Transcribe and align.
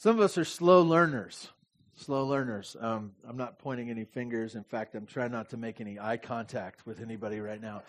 Some 0.00 0.14
of 0.14 0.22
us 0.22 0.38
are 0.38 0.44
slow 0.44 0.82
learners. 0.82 1.48
Slow 1.96 2.24
learners. 2.24 2.76
Um, 2.80 3.14
I'm 3.28 3.36
not 3.36 3.58
pointing 3.58 3.90
any 3.90 4.04
fingers. 4.04 4.54
In 4.54 4.62
fact, 4.62 4.94
I'm 4.94 5.06
trying 5.06 5.32
not 5.32 5.50
to 5.50 5.56
make 5.56 5.80
any 5.80 5.98
eye 5.98 6.18
contact 6.18 6.86
with 6.86 7.00
anybody 7.00 7.40
right 7.40 7.60
now. 7.60 7.82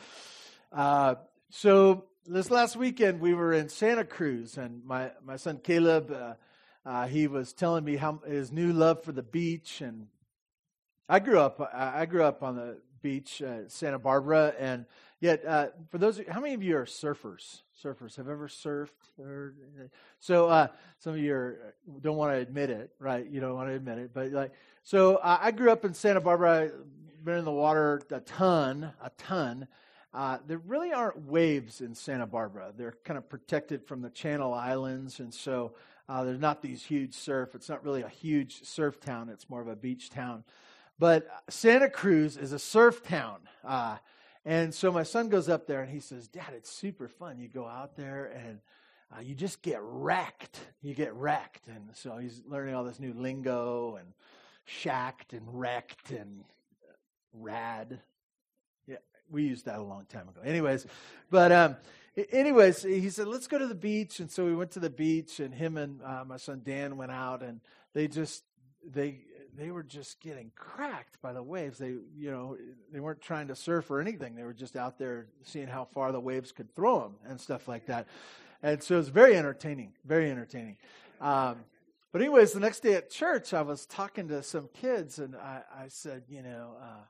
Uh, 0.72 1.16
so 1.52 2.06
this 2.26 2.50
last 2.50 2.76
weekend 2.76 3.20
we 3.20 3.36
were 3.36 3.54
in 3.54 3.70
Santa 3.70 4.04
Cruz, 4.06 4.58
and 4.58 4.84
my 4.84 5.12
my 5.24 5.36
son 5.36 5.60
Caleb, 5.64 6.12
uh, 6.12 6.34
uh, 6.84 7.06
he 7.06 7.28
was 7.28 7.54
telling 7.54 7.84
me 7.84 7.96
how 7.96 8.20
his 8.28 8.52
new 8.52 8.74
love 8.74 9.04
for 9.04 9.12
the 9.12 9.22
beach, 9.22 9.80
and 9.82 10.08
I 11.08 11.20
grew 11.20 11.40
up 11.40 11.62
I 11.72 12.08
grew 12.08 12.24
up 12.24 12.42
on 12.42 12.56
the 12.56 12.82
beach, 13.02 13.42
uh, 13.42 13.68
Santa 13.68 14.00
Barbara, 14.00 14.54
and 14.60 14.86
yet 15.20 15.46
uh, 15.46 15.68
for 15.90 15.98
those, 15.98 16.22
how 16.30 16.40
many 16.40 16.54
of 16.54 16.64
you 16.64 16.78
are 16.78 16.86
surfers? 16.86 17.62
surfers. 17.84 18.16
Have 18.18 18.28
ever 18.28 18.48
surfed? 18.48 18.90
Or 19.20 19.54
so 20.20 20.48
uh, 20.48 20.68
some 21.00 21.14
of 21.14 21.20
you 21.20 21.34
are, 21.34 21.74
don't 22.02 22.18
want 22.18 22.34
to 22.34 22.40
admit 22.40 22.70
it 22.70 22.92
right? 23.00 23.26
You 23.26 23.40
don't 23.40 23.56
want 23.56 23.70
to 23.70 23.76
admit 23.76 23.98
it 24.00 24.12
but 24.14 24.32
like 24.32 24.54
so 24.84 25.16
uh, 25.18 25.40
i 25.42 25.52
grew 25.52 25.72
up 25.72 25.86
in 25.86 25.94
santa 25.94 26.22
barbara 26.22 26.64
I've 26.64 27.26
been 27.26 27.38
in 27.38 27.46
the 27.46 27.52
water 27.52 28.02
a 28.12 28.20
ton 28.22 28.92
a 29.02 29.10
ton. 29.18 29.68
Uh, 30.12 30.40
there 30.48 30.58
really 30.58 30.92
aren't 30.92 31.28
waves 31.28 31.82
in 31.82 31.94
santa 31.94 32.26
barbara. 32.26 32.74
They're 32.76 32.96
kind 33.04 33.18
of 33.18 33.30
protected 33.30 33.86
from 33.86 34.02
the 34.02 34.10
channel 34.10 34.54
islands 34.54 35.20
and 35.20 35.34
so 35.34 35.74
uh, 36.08 36.24
there's 36.24 36.40
not 36.40 36.62
these 36.62 36.84
huge 36.84 37.14
surf 37.14 37.56
it's 37.56 37.70
not 37.70 37.84
really 37.84 38.02
a 38.02 38.10
huge 38.10 38.64
surf 38.64 39.00
town 39.00 39.30
it's 39.30 39.50
more 39.50 39.62
of 39.62 39.68
a 39.68 39.76
beach 39.76 40.10
town 40.10 40.44
but 41.00 41.28
santa 41.50 41.90
cruz 41.90 42.38
is 42.38 42.52
a 42.52 42.60
surf 42.60 43.02
town 43.04 43.40
uh, 43.64 43.98
and 44.46 44.74
so 44.74 44.92
my 44.92 45.04
son 45.04 45.30
goes 45.30 45.50
up 45.50 45.68
there 45.68 45.82
and 45.82 45.92
he 45.92 46.00
says, 46.00 46.28
Dad, 46.28 46.54
it's 46.56 46.72
super 46.72 47.08
fun. 47.08 47.40
You 47.40 47.48
go 47.48 47.68
out 47.68 47.96
there 47.96 48.26
and 48.26 48.60
uh, 49.16 49.22
you 49.22 49.36
just 49.36 49.62
get 49.62 49.80
wrecked. 49.82 50.60
You 50.82 50.94
get 50.94 51.14
wrecked. 51.14 51.68
And 51.68 51.90
so 51.94 52.18
he's 52.18 52.42
learning 52.48 52.76
all 52.76 52.84
this 52.84 53.00
new 53.00 53.14
lingo 53.14 53.98
and 53.98 54.08
shacked 54.66 55.34
and 55.34 55.44
wrecked 55.48 56.12
and 56.12 56.44
rad. 57.34 58.00
Yeah, 58.88 58.98
we 59.30 59.44
used 59.44 59.66
that 59.66 59.80
a 59.80 59.84
long 59.84 60.06
time 60.06 60.30
ago. 60.30 60.42
Anyways, 60.44 60.88
but 61.30 61.52
um, 61.52 61.76
anyways, 62.32 62.82
he 62.84 63.10
said, 63.10 63.28
let's 63.28 63.48
go 63.48 63.58
to 63.58 63.68
the 63.68 63.76
beach. 63.76 64.20
And 64.20 64.32
so 64.32 64.46
we 64.46 64.56
went 64.56 64.72
to 64.72 64.80
the 64.80 64.90
beach 64.90 65.40
and 65.40 65.54
him 65.54 65.76
and 65.76 66.02
uh, 66.02 66.24
my 66.26 66.38
son 66.38 66.62
Dan 66.64 66.96
went 66.96 67.12
out 67.12 67.44
and 67.44 67.60
they 67.94 68.08
just, 68.08 68.44
they 68.84 69.20
they 69.60 69.72
were 69.72 69.84
just 69.84 70.22
getting 70.22 70.52
cracked 70.56 71.22
by 71.22 71.34
the 71.34 71.44
waves. 71.44 71.78
They, 71.78 71.96
you 72.16 72.32
know, 72.32 72.58
they 72.92 73.00
weren't 73.00 73.22
trying 73.22 73.48
to 73.50 73.56
surf 73.56 73.92
or 73.92 74.00
anything. 74.00 74.36
They 74.36 74.44
were 74.44 74.54
just 74.54 74.76
out 74.76 74.98
there 74.98 75.28
seeing 75.44 75.68
how 75.68 75.86
far 75.86 76.12
the 76.12 76.20
waves 76.20 76.52
could 76.52 76.74
throw 76.76 77.02
them 77.02 77.16
and 77.26 77.40
stuff 77.40 77.68
like 77.68 77.88
that. 77.88 78.08
And 78.64 78.82
so 78.82 78.96
it 78.96 78.98
was 79.00 79.10
very 79.10 79.36
entertaining, 79.36 79.94
very 80.06 80.32
entertaining. 80.32 80.78
Um, 81.22 81.58
but 82.12 82.22
anyways, 82.22 82.54
the 82.54 82.60
next 82.60 82.82
day 82.82 82.96
at 82.96 83.10
church, 83.10 83.54
I 83.54 83.62
was 83.62 83.86
talking 83.86 84.28
to 84.30 84.42
some 84.42 84.70
kids, 84.74 85.20
and 85.20 85.36
I, 85.36 85.62
I 85.78 85.88
said, 85.90 86.24
you 86.28 86.42
know, 86.42 86.76
uh, 86.82 87.04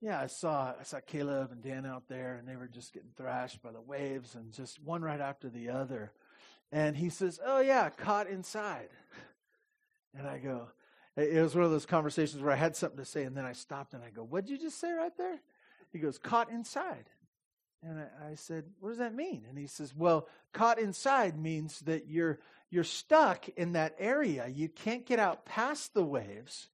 yeah, 0.00 0.20
I 0.20 0.28
saw 0.28 0.74
I 0.78 0.84
saw 0.84 1.00
Caleb 1.00 1.50
and 1.50 1.62
Dan 1.62 1.84
out 1.84 2.08
there, 2.08 2.36
and 2.36 2.48
they 2.48 2.56
were 2.56 2.68
just 2.68 2.92
getting 2.92 3.10
thrashed 3.16 3.62
by 3.62 3.72
the 3.72 3.80
waves, 3.80 4.36
and 4.36 4.52
just 4.52 4.80
one 4.82 5.02
right 5.02 5.20
after 5.20 5.48
the 5.48 5.70
other. 5.70 6.12
And 6.70 6.96
he 6.96 7.10
says, 7.10 7.40
"Oh 7.44 7.60
yeah, 7.60 7.90
caught 7.90 8.28
inside." 8.28 8.90
And 10.16 10.26
I 10.26 10.38
go, 10.38 10.68
it 11.18 11.42
was 11.42 11.54
one 11.54 11.64
of 11.64 11.70
those 11.70 11.86
conversations 11.86 12.42
where 12.42 12.52
I 12.52 12.56
had 12.56 12.76
something 12.76 12.98
to 12.98 13.04
say, 13.04 13.24
and 13.24 13.36
then 13.36 13.44
I 13.44 13.52
stopped 13.52 13.94
and 13.94 14.02
I 14.04 14.10
go, 14.10 14.22
What 14.22 14.46
did 14.46 14.52
you 14.52 14.58
just 14.58 14.80
say 14.80 14.92
right 14.92 15.16
there? 15.16 15.40
He 15.92 15.98
goes, 15.98 16.18
Caught 16.18 16.50
inside. 16.50 17.10
And 17.82 18.00
I, 18.00 18.30
I, 18.30 18.34
said, 18.34 18.64
What 18.80 18.90
does 18.90 18.98
that 18.98 19.14
mean? 19.14 19.44
And 19.48 19.58
he 19.58 19.66
says, 19.66 19.94
Well, 19.94 20.28
caught 20.52 20.78
inside 20.78 21.38
means 21.38 21.80
that 21.80 22.08
you're 22.08 22.38
you're 22.70 22.84
stuck 22.84 23.48
in 23.50 23.72
that 23.72 23.94
area. 23.98 24.46
You 24.48 24.68
can't 24.68 25.06
get 25.06 25.18
out 25.18 25.46
past 25.46 25.94
the 25.94 26.04
waves. 26.04 26.68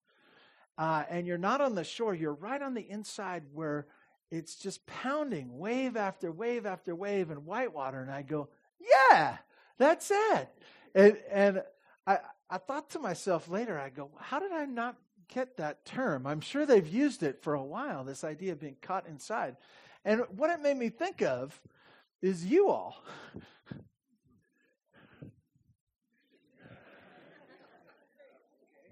Uh, 0.77 1.05
and 1.09 1.27
you're 1.27 1.39
not 1.39 1.61
on 1.61 1.77
the 1.77 1.84
shore. 1.84 2.15
You're 2.15 2.34
right 2.34 2.61
on 2.61 2.75
the 2.75 2.91
inside 2.91 3.45
where 3.53 3.87
it's 4.33 4.56
just 4.56 4.84
pounding 4.87 5.59
wave 5.59 5.97
after 5.97 6.32
wave 6.32 6.66
after 6.66 6.97
wave 6.97 7.31
in 7.31 7.44
whitewater. 7.44 8.00
And 8.00 8.11
I 8.11 8.22
go, 8.22 8.49
Yeah, 8.78 9.38
that's 9.78 10.11
it. 10.11 10.49
And 10.94 11.16
and 11.31 11.62
I, 12.06 12.19
I 12.54 12.59
thought 12.59 12.91
to 12.91 13.00
myself 13.00 13.48
later, 13.48 13.76
I 13.81 13.88
go, 13.88 14.12
how 14.16 14.38
did 14.38 14.53
I 14.53 14.65
not 14.65 14.94
get 15.26 15.56
that 15.56 15.84
term? 15.84 16.25
I'm 16.25 16.41
sure 16.41 16.65
they've 16.65 16.87
used 16.87 17.25
it 17.25 17.42
for 17.42 17.54
a 17.54 17.62
while, 17.65 18.04
this 18.04 18.22
idea 18.22 18.53
of 18.53 18.60
being 18.60 18.76
caught 18.81 19.09
inside. 19.09 19.56
And 20.04 20.22
what 20.37 20.50
it 20.50 20.62
made 20.62 20.76
me 20.76 20.88
think 20.88 21.20
of 21.20 21.60
is 22.22 22.47
you 22.47 22.69
all. 22.69 23.03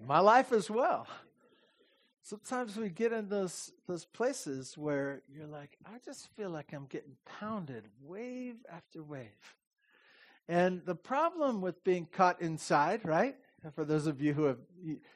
My 0.05 0.19
life 0.19 0.51
as 0.51 0.69
well. 0.69 1.07
Sometimes 2.21 2.75
we 2.75 2.89
get 2.89 3.13
in 3.13 3.29
those 3.29 3.71
those 3.87 4.03
places 4.03 4.77
where 4.77 5.21
you're 5.33 5.47
like, 5.47 5.77
I 5.85 5.99
just 6.03 6.27
feel 6.35 6.49
like 6.49 6.73
I'm 6.73 6.87
getting 6.87 7.15
pounded 7.39 7.85
wave 8.01 8.57
after 8.69 9.01
wave. 9.01 9.55
And 10.49 10.81
the 10.85 10.95
problem 10.95 11.61
with 11.61 11.81
being 11.85 12.05
caught 12.11 12.41
inside, 12.41 13.05
right? 13.05 13.37
For 13.75 13.85
those 13.85 14.07
of 14.07 14.21
you 14.21 14.33
who 14.33 14.43
have, 14.43 14.57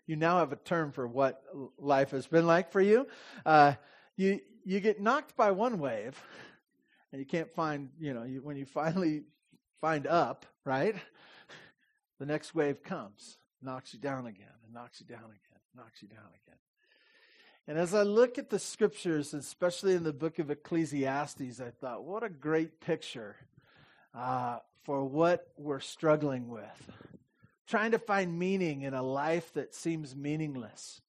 you, 0.06 0.16
now 0.16 0.40
have 0.40 0.52
a 0.52 0.58
term 0.58 0.92
for 0.92 1.08
what 1.08 1.44
life 1.78 2.12
has 2.12 2.28
been 2.28 2.48
like 2.48 2.72
for 2.72 2.82
you. 2.82 3.08
Uh, 3.46 3.74
you 4.16 4.40
you 4.66 4.80
get 4.80 5.02
knocked 5.02 5.36
by 5.38 5.52
one 5.52 5.80
wave, 5.80 6.22
and 7.12 7.20
you 7.20 7.26
can't 7.26 7.54
find, 7.54 7.90
you 8.00 8.14
know, 8.14 8.24
you, 8.24 8.42
when 8.42 8.58
you 8.58 8.66
finally 8.66 9.24
find 9.80 10.08
up, 10.08 10.46
right? 10.66 10.96
The 12.20 12.26
next 12.26 12.56
wave 12.56 12.84
comes, 12.84 13.38
knocks 13.62 13.94
you 13.94 14.00
down 14.00 14.26
again, 14.26 14.48
and 14.66 14.74
knocks 14.74 15.00
you 15.00 15.06
down 15.06 15.24
again, 15.26 15.62
knocks 15.76 16.02
you 16.02 16.08
down 16.08 16.20
again. 16.20 16.58
And 17.68 17.78
as 17.78 17.94
I 17.94 18.04
look 18.04 18.38
at 18.38 18.50
the 18.50 18.60
scriptures, 18.60 19.34
especially 19.34 19.94
in 19.94 20.04
the 20.04 20.14
book 20.14 20.40
of 20.40 20.50
Ecclesiastes, 20.50 21.62
I 21.62 21.70
thought, 21.70 22.04
what 22.04 22.24
a 22.24 22.30
great 22.30 22.82
picture 22.82 23.36
uh, 24.16 24.60
for 24.84 25.06
what 25.06 25.48
we're 25.58 25.80
struggling 25.80 26.48
with. 26.50 26.92
Trying 27.68 27.92
to 27.92 28.00
find 28.00 28.40
meaning 28.40 28.84
in 28.84 28.94
a 28.94 29.04
life 29.04 29.54
that 29.54 29.76
seems 29.76 30.16
meaningless. 30.16 31.02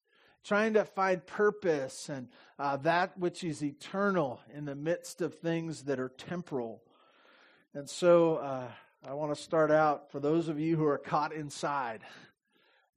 Trying 0.43 0.73
to 0.73 0.83
find 0.83 1.25
purpose 1.25 2.09
and 2.09 2.27
uh, 2.57 2.75
that 2.77 3.17
which 3.17 3.45
is 3.45 3.63
eternal 3.63 4.41
in 4.53 4.65
the 4.65 4.75
midst 4.75 5.21
of 5.21 5.35
things 5.35 5.83
that 5.83 6.01
are 6.01 6.09
temporal. 6.09 6.81
And 7.73 7.89
so 7.89 8.35
uh, 8.35 8.67
I 9.07 9.13
want 9.13 9.33
to 9.33 9.41
start 9.41 9.71
out 9.71 10.11
for 10.11 10.19
those 10.19 10.49
of 10.49 10.59
you 10.59 10.75
who 10.75 10.85
are 10.85 10.97
caught 10.97 11.31
inside. 11.31 12.01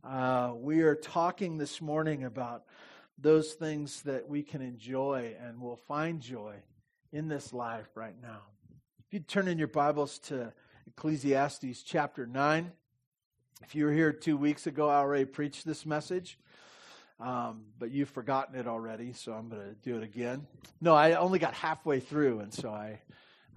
Uh, 0.03 0.53
we 0.56 0.81
are 0.81 0.97
talking 0.97 1.56
this 1.56 1.81
morning 1.81 2.25
about 2.25 2.65
those 3.17 3.53
things 3.53 4.03
that 4.03 4.29
we 4.29 4.43
can 4.43 4.61
enjoy 4.61 5.37
and 5.41 5.61
will 5.61 5.77
find 5.77 6.21
joy 6.21 6.56
in 7.12 7.29
this 7.29 7.53
life 7.53 7.87
right 7.94 8.17
now. 8.21 8.41
If 9.06 9.12
you 9.12 9.21
turn 9.21 9.47
in 9.47 9.59
your 9.59 9.69
Bibles 9.69 10.19
to 10.21 10.53
Ecclesiastes 10.89 11.83
chapter 11.84 12.27
9. 12.27 12.73
If 13.62 13.75
you 13.75 13.87
were 13.87 13.93
here 13.93 14.12
two 14.12 14.37
weeks 14.37 14.67
ago, 14.67 14.89
I 14.89 14.97
already 14.97 15.25
preached 15.25 15.65
this 15.65 15.87
message, 15.87 16.39
um, 17.21 17.62
but 17.78 17.91
you've 17.91 18.09
forgotten 18.09 18.59
it 18.59 18.67
already, 18.67 19.12
so 19.12 19.33
I'm 19.33 19.49
going 19.49 19.62
to 19.62 19.75
do 19.83 19.97
it 19.97 20.03
again. 20.03 20.47
No, 20.81 20.95
I 20.95 21.12
only 21.15 21.39
got 21.39 21.55
halfway 21.55 22.00
through, 22.00 22.41
and 22.41 22.53
so 22.53 22.71
I, 22.71 23.00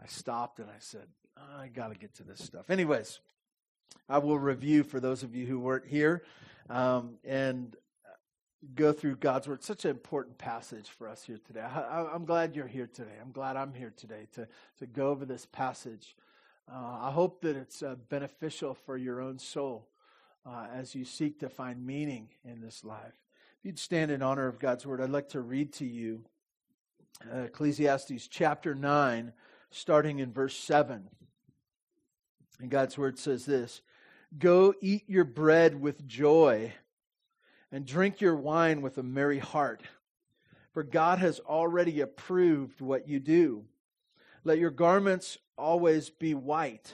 I 0.02 0.06
stopped 0.06 0.60
and 0.60 0.70
I 0.70 0.78
said, 0.80 1.08
I 1.58 1.68
got 1.68 1.92
to 1.92 1.96
get 1.96 2.14
to 2.16 2.24
this 2.24 2.44
stuff. 2.44 2.70
Anyways, 2.70 3.20
I 4.08 4.20
will 4.20 4.38
review 4.38 4.84
for 4.84 5.00
those 5.00 5.24
of 5.24 5.36
you 5.36 5.46
who 5.48 5.60
weren't 5.60 5.88
here 5.88 6.24
um, 6.70 7.16
and 7.24 7.76
go 8.76 8.94
through 8.94 9.18
God's 9.18 9.48
Word. 9.48 9.64
Such 9.64 9.86
an 9.86 9.92
important 9.92 10.38
passage 10.38 10.90
for 10.90 11.08
us 11.08 11.24
here 11.24 11.40
today. 11.46 11.62
I, 11.62 12.14
am 12.14 12.26
glad 12.26 12.56
you're 12.56 12.68
here 12.68 12.88
today. 12.88 13.18
I'm 13.22 13.32
glad 13.32 13.58
I'm 13.58 13.74
here 13.74 13.94
today 13.98 14.28
to, 14.36 14.48
to 14.80 14.86
go 14.86 15.10
over 15.10 15.26
this 15.26 15.48
passage. 15.48 16.16
Uh, 16.72 17.00
I 17.02 17.12
hope 17.12 17.42
that 17.42 17.56
it's 17.56 17.84
uh, 17.84 17.96
beneficial 18.10 18.76
for 18.76 18.98
your 18.98 19.20
own 19.20 19.40
soul 19.40 19.88
uh, 20.46 20.68
as 20.74 20.94
you 20.94 21.06
seek 21.06 21.40
to 21.40 21.50
find 21.50 21.86
meaning 21.86 22.30
in 22.44 22.62
this 22.62 22.84
life. 22.84 23.24
If 23.60 23.66
you'd 23.66 23.80
stand 23.80 24.12
in 24.12 24.22
honor 24.22 24.48
of 24.48 24.60
God's 24.60 24.86
word, 24.86 25.02
I'd 25.02 25.10
like 25.10 25.30
to 25.30 25.42
read 25.42 25.74
to 25.74 25.86
you 25.86 26.24
uh, 27.34 27.44
Ecclesiastes 27.44 28.28
chapter 28.28 28.76
9, 28.76 29.34
starting 29.72 30.20
in 30.20 30.32
verse 30.32 30.56
7. 30.56 31.10
And 32.60 32.70
God's 32.70 32.98
word 32.98 33.18
says 33.18 33.46
this 33.46 33.82
Go 34.38 34.74
eat 34.82 35.04
your 35.08 35.26
bread 35.26 35.80
with 35.80 36.06
joy 36.06 36.74
and 37.72 37.86
drink 37.86 38.22
your 38.22 38.36
wine 38.36 38.82
with 38.82 38.98
a 38.98 39.04
merry 39.04 39.40
heart, 39.40 39.84
for 40.74 40.84
God 40.84 41.20
has 41.20 41.40
already 41.40 42.02
approved 42.02 42.82
what 42.82 43.08
you 43.08 43.20
do. 43.20 43.66
Let 44.44 44.60
your 44.60 44.72
garments 44.72 45.38
always 45.58 46.10
be 46.10 46.34
white. 46.34 46.94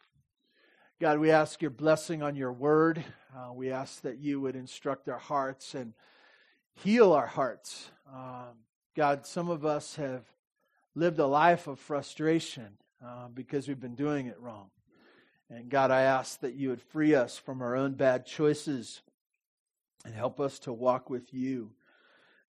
God, 1.01 1.17
we 1.17 1.31
ask 1.31 1.63
your 1.63 1.71
blessing 1.71 2.21
on 2.21 2.35
your 2.35 2.53
word. 2.53 3.03
Uh, 3.35 3.51
we 3.53 3.71
ask 3.71 4.01
that 4.01 4.19
you 4.19 4.39
would 4.39 4.55
instruct 4.55 5.09
our 5.09 5.17
hearts 5.17 5.73
and 5.73 5.95
heal 6.75 7.13
our 7.13 7.25
hearts. 7.25 7.89
Um, 8.13 8.59
God, 8.95 9.25
some 9.25 9.49
of 9.49 9.65
us 9.65 9.95
have 9.95 10.21
lived 10.93 11.17
a 11.17 11.25
life 11.25 11.65
of 11.65 11.79
frustration 11.79 12.77
uh, 13.03 13.29
because 13.33 13.67
we've 13.67 13.79
been 13.79 13.95
doing 13.95 14.27
it 14.27 14.39
wrong. 14.39 14.69
And 15.49 15.69
God, 15.69 15.89
I 15.89 16.01
ask 16.01 16.39
that 16.41 16.53
you 16.53 16.69
would 16.69 16.83
free 16.83 17.15
us 17.15 17.35
from 17.35 17.63
our 17.63 17.75
own 17.75 17.93
bad 17.93 18.27
choices 18.27 19.01
and 20.05 20.13
help 20.13 20.39
us 20.39 20.59
to 20.59 20.71
walk 20.71 21.09
with 21.09 21.33
you. 21.33 21.71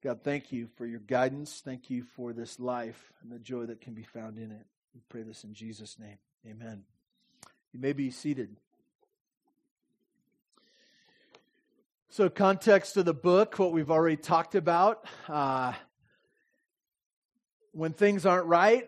God, 0.04 0.20
thank 0.22 0.52
you 0.52 0.66
for 0.76 0.84
your 0.84 1.00
guidance. 1.00 1.62
Thank 1.64 1.88
you 1.88 2.02
for 2.02 2.34
this 2.34 2.60
life 2.60 3.14
and 3.22 3.32
the 3.32 3.38
joy 3.38 3.64
that 3.64 3.80
can 3.80 3.94
be 3.94 4.02
found 4.02 4.36
in 4.36 4.50
it. 4.50 4.66
We 4.94 5.00
pray 5.08 5.22
this 5.22 5.42
in 5.42 5.54
Jesus' 5.54 5.98
name. 5.98 6.18
Amen. 6.46 6.82
You 7.72 7.80
may 7.80 7.94
be 7.94 8.10
seated. 8.10 8.54
So, 12.10 12.28
context 12.28 12.98
of 12.98 13.06
the 13.06 13.14
book, 13.14 13.58
what 13.58 13.72
we've 13.72 13.90
already 13.90 14.18
talked 14.18 14.54
about. 14.54 15.06
Uh, 15.26 15.72
when 17.72 17.94
things 17.94 18.26
aren't 18.26 18.44
right, 18.44 18.86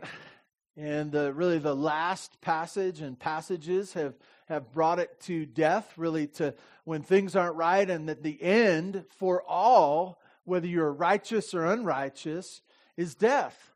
and 0.76 1.10
the, 1.10 1.32
really 1.32 1.58
the 1.58 1.74
last 1.74 2.38
passage 2.42 3.00
and 3.00 3.18
passages 3.18 3.94
have, 3.94 4.12
have 4.50 4.70
brought 4.70 4.98
it 4.98 5.18
to 5.22 5.46
death, 5.46 5.90
really 5.96 6.26
to 6.26 6.54
when 6.84 7.02
things 7.02 7.34
aren't 7.34 7.56
right, 7.56 7.88
and 7.88 8.10
that 8.10 8.22
the 8.22 8.42
end 8.42 9.06
for 9.16 9.42
all, 9.48 10.20
whether 10.44 10.66
you're 10.66 10.92
righteous 10.92 11.54
or 11.54 11.64
unrighteous, 11.64 12.60
is 12.98 13.14
death. 13.14 13.73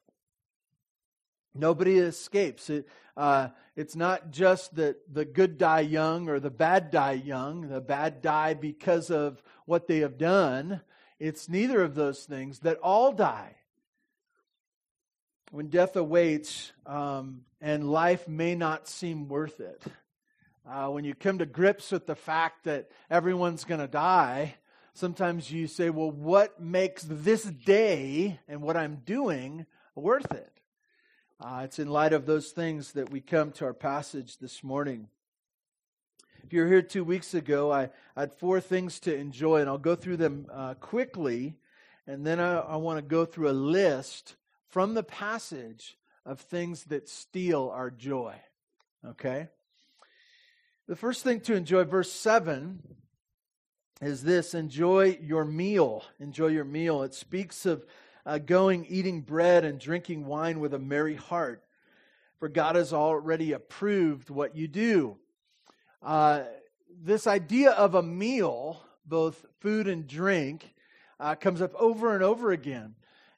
Nobody 1.54 1.98
escapes. 1.98 2.70
It, 2.70 2.88
uh, 3.16 3.48
it's 3.76 3.96
not 3.96 4.30
just 4.30 4.76
that 4.76 4.96
the 5.12 5.24
good 5.24 5.58
die 5.58 5.80
young 5.80 6.28
or 6.28 6.40
the 6.40 6.50
bad 6.50 6.90
die 6.90 7.12
young, 7.12 7.68
the 7.68 7.80
bad 7.80 8.22
die 8.22 8.54
because 8.54 9.10
of 9.10 9.42
what 9.66 9.86
they 9.86 9.98
have 9.98 10.18
done. 10.18 10.82
It's 11.18 11.48
neither 11.48 11.82
of 11.82 11.94
those 11.94 12.24
things, 12.24 12.60
that 12.60 12.78
all 12.78 13.12
die 13.12 13.56
when 15.50 15.68
death 15.68 15.96
awaits 15.96 16.72
um, 16.86 17.42
and 17.60 17.90
life 17.90 18.28
may 18.28 18.54
not 18.54 18.88
seem 18.88 19.28
worth 19.28 19.60
it, 19.60 19.82
uh, 20.68 20.88
when 20.88 21.04
you 21.04 21.14
come 21.14 21.38
to 21.38 21.46
grips 21.46 21.90
with 21.90 22.06
the 22.06 22.14
fact 22.14 22.64
that 22.64 22.90
everyone's 23.10 23.64
going 23.64 23.80
to 23.80 23.88
die, 23.88 24.54
sometimes 24.92 25.50
you 25.50 25.66
say, 25.66 25.88
well, 25.90 26.10
what 26.10 26.60
makes 26.60 27.02
this 27.04 27.44
day 27.44 28.38
and 28.48 28.60
what 28.60 28.76
I'm 28.76 28.96
doing 29.06 29.64
worth 29.94 30.30
it? 30.32 30.52
Uh, 31.40 31.60
it's 31.62 31.78
in 31.78 31.88
light 31.88 32.12
of 32.12 32.26
those 32.26 32.50
things 32.50 32.92
that 32.92 33.10
we 33.10 33.20
come 33.20 33.52
to 33.52 33.64
our 33.64 33.72
passage 33.72 34.38
this 34.38 34.64
morning. 34.64 35.06
If 36.42 36.52
you 36.52 36.62
were 36.62 36.66
here 36.66 36.82
two 36.82 37.04
weeks 37.04 37.32
ago, 37.32 37.70
I, 37.70 37.90
I 38.16 38.20
had 38.20 38.32
four 38.32 38.60
things 38.60 38.98
to 39.00 39.14
enjoy, 39.14 39.60
and 39.60 39.68
I'll 39.68 39.78
go 39.78 39.94
through 39.94 40.16
them 40.16 40.48
uh, 40.52 40.74
quickly, 40.74 41.54
and 42.08 42.26
then 42.26 42.40
I, 42.40 42.56
I 42.56 42.76
want 42.76 42.98
to 42.98 43.02
go 43.02 43.24
through 43.24 43.50
a 43.50 43.52
list 43.52 44.34
from 44.66 44.94
the 44.94 45.04
passage 45.04 45.96
of 46.26 46.40
things 46.40 46.84
that 46.86 47.08
steal 47.08 47.70
our 47.72 47.92
joy. 47.92 48.34
Okay? 49.06 49.46
The 50.88 50.96
first 50.96 51.22
thing 51.22 51.38
to 51.42 51.54
enjoy, 51.54 51.84
verse 51.84 52.10
7, 52.10 52.82
is 54.02 54.24
this 54.24 54.54
enjoy 54.54 55.20
your 55.22 55.44
meal. 55.44 56.02
Enjoy 56.18 56.48
your 56.48 56.64
meal. 56.64 57.04
It 57.04 57.14
speaks 57.14 57.64
of 57.64 57.84
uh, 58.26 58.38
going, 58.38 58.86
eating 58.86 59.20
bread, 59.20 59.64
and 59.64 59.78
drinking 59.78 60.26
wine 60.26 60.60
with 60.60 60.74
a 60.74 60.78
merry 60.78 61.16
heart, 61.16 61.62
for 62.38 62.48
God 62.48 62.76
has 62.76 62.92
already 62.92 63.52
approved 63.52 64.30
what 64.30 64.56
you 64.56 64.68
do. 64.68 65.16
Uh, 66.02 66.42
this 67.02 67.26
idea 67.26 67.70
of 67.70 67.94
a 67.94 68.02
meal, 68.02 68.82
both 69.06 69.44
food 69.60 69.88
and 69.88 70.06
drink, 70.06 70.74
uh, 71.20 71.34
comes 71.34 71.60
up 71.60 71.74
over 71.74 72.14
and 72.14 72.22
over 72.22 72.52
again. 72.52 72.94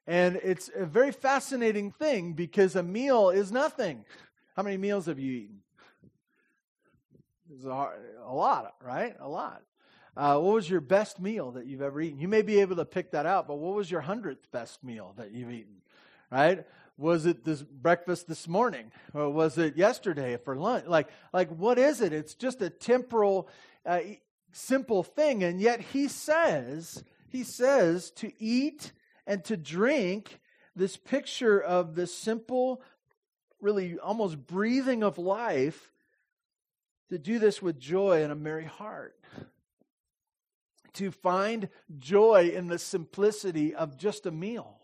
And 0.06 0.36
it's 0.42 0.70
a 0.74 0.84
very 0.84 1.12
fascinating 1.12 1.92
thing 1.92 2.32
because 2.32 2.76
a 2.76 2.82
meal 2.82 3.30
is 3.30 3.52
nothing. 3.52 4.04
How 4.56 4.62
many 4.62 4.76
meals 4.76 5.06
have 5.06 5.18
you 5.18 5.32
eaten? 5.32 5.62
A 7.64 8.32
lot, 8.32 8.74
right? 8.82 9.16
A 9.20 9.28
lot. 9.28 9.62
Uh, 10.16 10.38
what 10.38 10.54
was 10.54 10.68
your 10.68 10.80
best 10.80 11.20
meal 11.20 11.52
that 11.52 11.66
you've 11.66 11.82
ever 11.82 12.00
eaten? 12.00 12.18
You 12.18 12.28
may 12.28 12.42
be 12.42 12.60
able 12.60 12.76
to 12.76 12.84
pick 12.84 13.12
that 13.12 13.26
out, 13.26 13.46
but 13.46 13.56
what 13.56 13.74
was 13.74 13.90
your 13.90 14.00
hundredth 14.00 14.50
best 14.50 14.82
meal 14.82 15.14
that 15.16 15.32
you've 15.32 15.50
eaten? 15.50 15.82
Right? 16.30 16.66
Was 16.96 17.26
it 17.26 17.44
this 17.44 17.62
breakfast 17.62 18.28
this 18.28 18.46
morning, 18.46 18.92
or 19.14 19.30
was 19.30 19.56
it 19.56 19.76
yesterday 19.76 20.36
for 20.36 20.56
lunch? 20.56 20.86
Like, 20.86 21.08
like 21.32 21.48
what 21.48 21.78
is 21.78 22.00
it? 22.00 22.12
It's 22.12 22.34
just 22.34 22.60
a 22.60 22.70
temporal, 22.70 23.48
uh, 23.86 24.00
simple 24.52 25.02
thing, 25.02 25.42
and 25.42 25.60
yet 25.60 25.80
he 25.80 26.08
says, 26.08 27.02
he 27.28 27.42
says 27.44 28.10
to 28.16 28.32
eat 28.38 28.92
and 29.26 29.44
to 29.44 29.56
drink 29.56 30.40
this 30.76 30.96
picture 30.96 31.60
of 31.60 31.94
the 31.94 32.06
simple, 32.06 32.82
really 33.60 33.98
almost 33.98 34.46
breathing 34.46 35.02
of 35.02 35.18
life, 35.18 35.92
to 37.08 37.18
do 37.18 37.38
this 37.38 37.62
with 37.62 37.78
joy 37.78 38.22
and 38.22 38.32
a 38.32 38.36
merry 38.36 38.64
heart. 38.64 39.16
To 40.94 41.10
find 41.10 41.68
joy 41.98 42.52
in 42.54 42.68
the 42.68 42.78
simplicity 42.78 43.74
of 43.74 43.96
just 43.96 44.26
a 44.26 44.30
meal. 44.30 44.78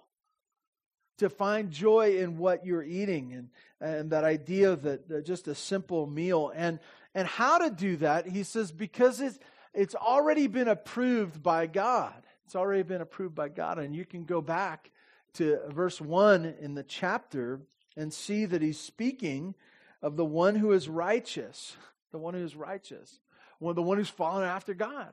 To 1.18 1.30
find 1.30 1.70
joy 1.70 2.18
in 2.18 2.38
what 2.38 2.66
you're 2.66 2.82
eating 2.82 3.32
and, 3.32 3.48
and 3.80 4.10
that 4.10 4.24
idea 4.24 4.76
that, 4.76 5.08
that 5.08 5.24
just 5.24 5.48
a 5.48 5.54
simple 5.54 6.06
meal. 6.06 6.52
And, 6.54 6.78
and 7.14 7.26
how 7.26 7.58
to 7.58 7.70
do 7.70 7.96
that, 7.96 8.26
he 8.26 8.42
says, 8.42 8.70
because 8.70 9.20
it's, 9.20 9.38
it's 9.72 9.94
already 9.94 10.46
been 10.46 10.68
approved 10.68 11.42
by 11.42 11.66
God. 11.66 12.14
It's 12.44 12.56
already 12.56 12.82
been 12.82 13.00
approved 13.00 13.34
by 13.34 13.48
God. 13.48 13.78
And 13.78 13.94
you 13.94 14.04
can 14.04 14.24
go 14.24 14.40
back 14.40 14.90
to 15.34 15.58
verse 15.68 16.00
1 16.00 16.56
in 16.60 16.74
the 16.74 16.82
chapter 16.82 17.60
and 17.96 18.12
see 18.12 18.44
that 18.44 18.62
he's 18.62 18.78
speaking 18.78 19.54
of 20.02 20.16
the 20.16 20.24
one 20.24 20.54
who 20.54 20.72
is 20.72 20.88
righteous, 20.88 21.76
the 22.12 22.18
one 22.18 22.34
who 22.34 22.44
is 22.44 22.54
righteous, 22.54 23.20
the 23.60 23.82
one 23.82 23.98
who's 23.98 24.08
following 24.08 24.46
after 24.46 24.74
God, 24.74 25.12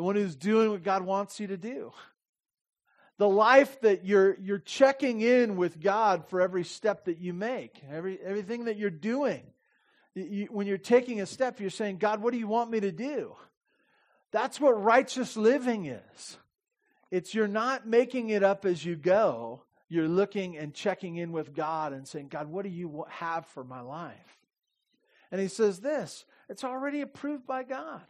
the 0.00 0.04
one 0.04 0.16
who's 0.16 0.34
doing 0.34 0.70
what 0.70 0.82
God 0.82 1.02
wants 1.02 1.38
you 1.40 1.48
to 1.48 1.58
do. 1.58 1.92
The 3.18 3.28
life 3.28 3.82
that 3.82 4.02
you're, 4.02 4.34
you're 4.40 4.58
checking 4.58 5.20
in 5.20 5.58
with 5.58 5.78
God 5.78 6.26
for 6.28 6.40
every 6.40 6.64
step 6.64 7.04
that 7.04 7.18
you 7.18 7.34
make, 7.34 7.82
every, 7.92 8.18
everything 8.24 8.64
that 8.64 8.78
you're 8.78 8.88
doing. 8.88 9.42
You, 10.14 10.46
when 10.50 10.66
you're 10.66 10.78
taking 10.78 11.20
a 11.20 11.26
step, 11.26 11.60
you're 11.60 11.68
saying, 11.68 11.98
God, 11.98 12.22
what 12.22 12.32
do 12.32 12.38
you 12.38 12.46
want 12.46 12.70
me 12.70 12.80
to 12.80 12.90
do? 12.90 13.36
That's 14.32 14.58
what 14.58 14.82
righteous 14.82 15.36
living 15.36 15.84
is. 15.84 16.38
It's 17.10 17.34
you're 17.34 17.46
not 17.46 17.86
making 17.86 18.30
it 18.30 18.42
up 18.42 18.64
as 18.64 18.82
you 18.82 18.96
go. 18.96 19.64
You're 19.90 20.08
looking 20.08 20.56
and 20.56 20.72
checking 20.72 21.16
in 21.16 21.30
with 21.30 21.54
God 21.54 21.92
and 21.92 22.08
saying, 22.08 22.28
God, 22.28 22.46
what 22.46 22.62
do 22.62 22.70
you 22.70 23.04
have 23.10 23.44
for 23.44 23.64
my 23.64 23.82
life? 23.82 24.38
And 25.30 25.42
he 25.42 25.48
says 25.48 25.80
this 25.80 26.24
it's 26.48 26.64
already 26.64 27.02
approved 27.02 27.46
by 27.46 27.64
God. 27.64 28.00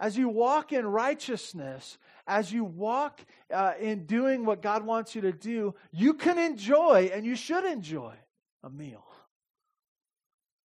As 0.00 0.16
you 0.16 0.28
walk 0.28 0.72
in 0.72 0.86
righteousness, 0.86 1.98
as 2.26 2.52
you 2.52 2.64
walk 2.64 3.20
uh, 3.52 3.72
in 3.80 4.06
doing 4.06 4.44
what 4.44 4.62
God 4.62 4.84
wants 4.84 5.14
you 5.14 5.20
to 5.22 5.32
do, 5.32 5.74
you 5.92 6.14
can 6.14 6.38
enjoy 6.38 7.10
and 7.12 7.24
you 7.24 7.36
should 7.36 7.64
enjoy 7.64 8.14
a 8.62 8.70
meal. 8.70 9.04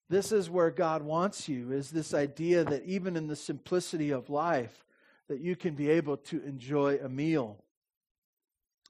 This 0.08 0.32
is 0.32 0.48
where 0.48 0.70
God 0.70 1.02
wants 1.02 1.48
you, 1.48 1.72
is 1.72 1.90
this 1.90 2.14
idea 2.14 2.64
that 2.64 2.84
even 2.84 3.16
in 3.16 3.26
the 3.26 3.36
simplicity 3.36 4.10
of 4.10 4.30
life, 4.30 4.84
that 5.28 5.40
you 5.40 5.54
can 5.54 5.74
be 5.74 5.90
able 5.90 6.16
to 6.16 6.42
enjoy 6.44 6.98
a 7.02 7.08
meal. 7.08 7.62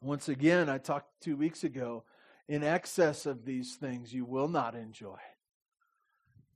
Once 0.00 0.28
again, 0.28 0.68
I 0.68 0.78
talked 0.78 1.09
two 1.21 1.37
weeks 1.37 1.64
ago, 1.64 2.04
in 2.49 2.62
excess 2.62 3.26
of 3.26 3.45
these 3.45 3.75
things 3.75 4.14
you 4.14 4.25
will 4.25 4.47
not 4.47 4.76
enjoy. 4.76 5.18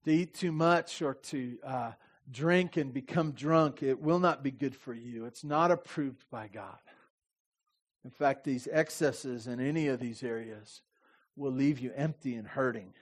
To 0.05 0.13
eat 0.13 0.35
too 0.35 0.53
much 0.53 1.03
or 1.03 1.15
to 1.15 1.59
uh, 1.65 1.93
drink 2.33 2.77
and 2.77 2.93
become 2.93 3.33
drunk, 3.33 3.83
it 3.83 4.01
will 4.01 4.19
not 4.19 4.43
be 4.43 4.51
good 4.51 4.75
for 4.75 4.95
you. 4.95 5.27
It's 5.27 5.45
not 5.45 5.71
approved 5.71 6.25
by 6.31 6.49
God. 6.49 6.79
In 8.05 8.11
fact, 8.11 8.45
these 8.45 8.67
excesses 8.71 9.47
in 9.47 9.61
any 9.61 9.87
of 9.89 10.01
these 10.01 10.23
areas 10.23 10.83
will 11.37 11.53
leave 11.53 11.79
you 11.79 11.93
empty 11.95 12.35
and 12.35 12.47
hurting. 12.47 12.93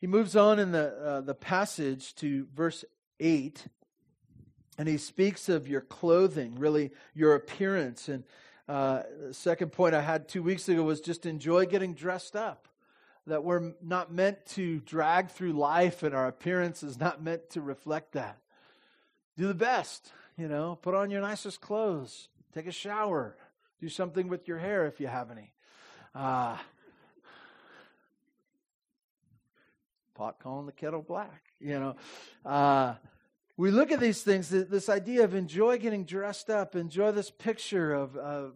He 0.00 0.06
moves 0.06 0.34
on 0.34 0.58
in 0.58 0.72
the, 0.72 0.88
uh, 0.96 1.20
the 1.20 1.34
passage 1.34 2.14
to 2.16 2.46
verse 2.54 2.84
8, 3.20 3.66
and 4.78 4.88
he 4.88 4.96
speaks 4.96 5.48
of 5.48 5.68
your 5.68 5.80
clothing, 5.80 6.56
really 6.56 6.90
your 7.14 7.34
appearance. 7.34 8.08
And 8.08 8.24
uh, 8.68 9.02
the 9.28 9.34
second 9.34 9.70
point 9.70 9.94
I 9.94 10.00
had 10.00 10.28
two 10.28 10.42
weeks 10.42 10.68
ago 10.68 10.82
was 10.82 11.00
just 11.00 11.26
enjoy 11.26 11.66
getting 11.66 11.94
dressed 11.94 12.34
up. 12.34 12.66
That 13.26 13.44
we're 13.44 13.72
not 13.82 14.12
meant 14.12 14.44
to 14.46 14.80
drag 14.80 15.30
through 15.30 15.52
life 15.52 16.02
and 16.02 16.14
our 16.14 16.26
appearance 16.26 16.82
is 16.82 16.98
not 16.98 17.22
meant 17.22 17.50
to 17.50 17.60
reflect 17.60 18.12
that. 18.12 18.38
Do 19.36 19.46
the 19.46 19.54
best, 19.54 20.12
you 20.36 20.48
know, 20.48 20.78
put 20.82 20.94
on 20.94 21.10
your 21.10 21.20
nicest 21.20 21.60
clothes, 21.60 22.28
take 22.54 22.66
a 22.66 22.72
shower, 22.72 23.36
do 23.80 23.88
something 23.88 24.28
with 24.28 24.48
your 24.48 24.58
hair 24.58 24.86
if 24.86 25.00
you 25.00 25.06
have 25.06 25.30
any. 25.30 25.52
Uh, 26.14 26.56
pot 30.14 30.38
calling 30.40 30.66
the 30.66 30.72
kettle 30.72 31.02
black, 31.02 31.42
you 31.60 31.78
know. 31.78 31.96
Uh, 32.44 32.94
we 33.56 33.70
look 33.70 33.92
at 33.92 34.00
these 34.00 34.22
things, 34.22 34.48
this 34.48 34.88
idea 34.88 35.24
of 35.24 35.34
enjoy 35.34 35.78
getting 35.78 36.04
dressed 36.04 36.50
up, 36.50 36.74
enjoy 36.74 37.12
this 37.12 37.30
picture 37.30 37.92
of, 37.92 38.16
of 38.16 38.54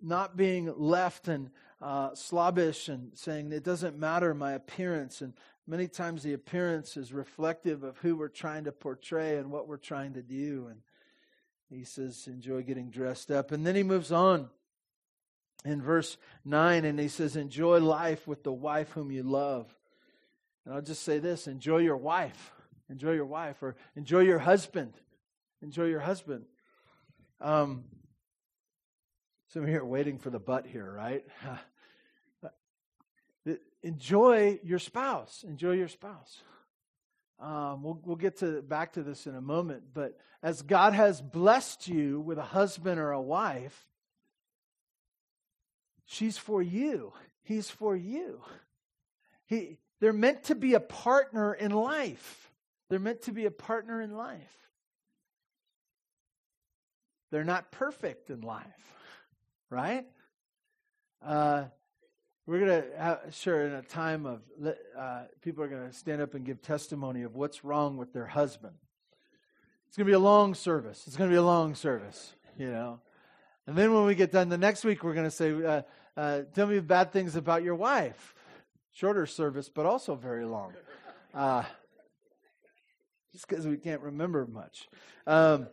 not 0.00 0.36
being 0.36 0.72
left 0.76 1.28
and 1.28 1.50
uh, 1.80 2.14
slobbish 2.14 2.88
and 2.88 3.12
saying 3.14 3.52
it 3.52 3.64
doesn't 3.64 3.98
matter 3.98 4.34
my 4.34 4.52
appearance. 4.52 5.20
And 5.20 5.34
many 5.66 5.88
times 5.88 6.22
the 6.22 6.32
appearance 6.32 6.96
is 6.96 7.12
reflective 7.12 7.82
of 7.82 7.98
who 7.98 8.16
we're 8.16 8.28
trying 8.28 8.64
to 8.64 8.72
portray 8.72 9.36
and 9.36 9.50
what 9.50 9.68
we're 9.68 9.76
trying 9.76 10.14
to 10.14 10.22
do. 10.22 10.68
And 10.70 10.80
he 11.70 11.84
says, 11.84 12.26
enjoy 12.26 12.62
getting 12.62 12.90
dressed 12.90 13.30
up. 13.30 13.52
And 13.52 13.66
then 13.66 13.74
he 13.74 13.82
moves 13.82 14.12
on 14.12 14.48
in 15.64 15.82
verse 15.82 16.16
9 16.44 16.84
and 16.84 16.98
he 16.98 17.08
says, 17.08 17.36
enjoy 17.36 17.78
life 17.78 18.26
with 18.26 18.44
the 18.44 18.52
wife 18.52 18.90
whom 18.92 19.10
you 19.10 19.22
love. 19.22 19.74
And 20.64 20.74
I'll 20.74 20.82
just 20.82 21.02
say 21.02 21.18
this 21.18 21.46
enjoy 21.46 21.78
your 21.78 21.96
wife. 21.96 22.52
Enjoy 22.90 23.12
your 23.12 23.26
wife 23.26 23.62
or 23.62 23.76
enjoy 23.96 24.20
your 24.20 24.38
husband. 24.38 24.92
Enjoy 25.62 25.84
your 25.84 26.00
husband. 26.00 26.44
Um, 27.40 27.84
some 29.54 29.62
of 29.62 29.68
you 29.68 29.78
are 29.78 29.86
waiting 29.86 30.18
for 30.18 30.30
the 30.30 30.40
butt 30.40 30.66
here, 30.66 30.92
right? 30.92 31.24
Enjoy 33.84 34.58
your 34.64 34.80
spouse. 34.80 35.44
Enjoy 35.46 35.70
your 35.70 35.86
spouse. 35.86 36.42
Um, 37.38 37.84
we'll, 37.84 38.00
we'll 38.04 38.16
get 38.16 38.38
to 38.38 38.62
back 38.62 38.94
to 38.94 39.04
this 39.04 39.28
in 39.28 39.36
a 39.36 39.40
moment, 39.40 39.84
but 39.94 40.18
as 40.42 40.62
God 40.62 40.92
has 40.92 41.22
blessed 41.22 41.86
you 41.86 42.18
with 42.18 42.38
a 42.38 42.42
husband 42.42 42.98
or 42.98 43.12
a 43.12 43.22
wife, 43.22 43.86
she's 46.04 46.36
for 46.36 46.60
you. 46.60 47.12
He's 47.44 47.70
for 47.70 47.94
you. 47.94 48.40
He, 49.46 49.78
they're 50.00 50.12
meant 50.12 50.42
to 50.44 50.56
be 50.56 50.74
a 50.74 50.80
partner 50.80 51.54
in 51.54 51.70
life. 51.70 52.50
They're 52.90 52.98
meant 52.98 53.22
to 53.22 53.32
be 53.32 53.44
a 53.44 53.52
partner 53.52 54.02
in 54.02 54.16
life. 54.16 54.68
They're 57.30 57.44
not 57.44 57.70
perfect 57.70 58.30
in 58.30 58.40
life, 58.40 58.64
right? 59.74 60.06
Uh, 61.20 61.64
we're 62.46 62.60
going 62.60 62.82
to, 62.82 62.88
have, 62.96 63.20
sure, 63.32 63.66
in 63.66 63.72
a 63.72 63.82
time 63.82 64.24
of, 64.24 64.42
uh, 64.96 65.22
people 65.42 65.64
are 65.64 65.68
going 65.68 65.88
to 65.88 65.92
stand 65.92 66.22
up 66.22 66.34
and 66.34 66.44
give 66.44 66.62
testimony 66.62 67.22
of 67.22 67.34
what's 67.34 67.64
wrong 67.64 67.96
with 67.96 68.12
their 68.12 68.26
husband. 68.26 68.74
It's 69.88 69.96
going 69.96 70.06
to 70.06 70.10
be 70.10 70.14
a 70.14 70.18
long 70.20 70.54
service. 70.54 71.04
It's 71.06 71.16
going 71.16 71.28
to 71.28 71.34
be 71.34 71.38
a 71.38 71.42
long 71.42 71.74
service, 71.74 72.34
you 72.56 72.70
know. 72.70 73.00
And 73.66 73.76
then 73.76 73.92
when 73.92 74.04
we 74.04 74.14
get 74.14 74.30
done 74.30 74.48
the 74.48 74.58
next 74.58 74.84
week, 74.84 75.02
we're 75.02 75.14
going 75.14 75.26
to 75.26 75.30
say, 75.30 75.52
uh, 75.52 75.82
uh, 76.16 76.42
tell 76.54 76.68
me 76.68 76.78
bad 76.80 77.12
things 77.12 77.34
about 77.34 77.64
your 77.64 77.74
wife. 77.74 78.34
Shorter 78.92 79.26
service, 79.26 79.68
but 79.68 79.86
also 79.86 80.14
very 80.14 80.44
long. 80.44 80.72
Uh, 81.34 81.64
just 83.32 83.48
because 83.48 83.66
we 83.66 83.76
can't 83.76 84.02
remember 84.02 84.46
much. 84.46 84.88
Um, 85.26 85.66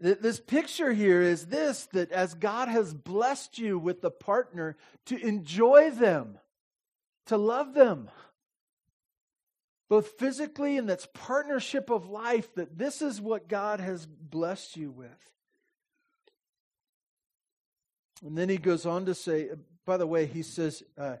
this 0.00 0.40
picture 0.40 0.92
here 0.92 1.20
is 1.20 1.46
this 1.46 1.86
that 1.92 2.10
as 2.10 2.34
God 2.34 2.68
has 2.68 2.94
blessed 2.94 3.58
you 3.58 3.78
with 3.78 4.00
the 4.00 4.10
partner, 4.10 4.76
to 5.06 5.16
enjoy 5.16 5.90
them, 5.90 6.38
to 7.26 7.36
love 7.36 7.74
them, 7.74 8.10
both 9.88 10.18
physically 10.18 10.78
and 10.78 10.88
that's 10.88 11.08
partnership 11.12 11.90
of 11.90 12.08
life, 12.08 12.54
that 12.54 12.78
this 12.78 13.02
is 13.02 13.20
what 13.20 13.48
God 13.48 13.80
has 13.80 14.06
blessed 14.06 14.76
you 14.76 14.90
with. 14.90 15.10
And 18.24 18.36
then 18.36 18.48
he 18.48 18.56
goes 18.56 18.86
on 18.86 19.06
to 19.06 19.14
say, 19.14 19.50
by 19.84 19.96
the 19.96 20.06
way, 20.06 20.26
he 20.26 20.42
says, 20.42 20.82
uh, 20.96 21.16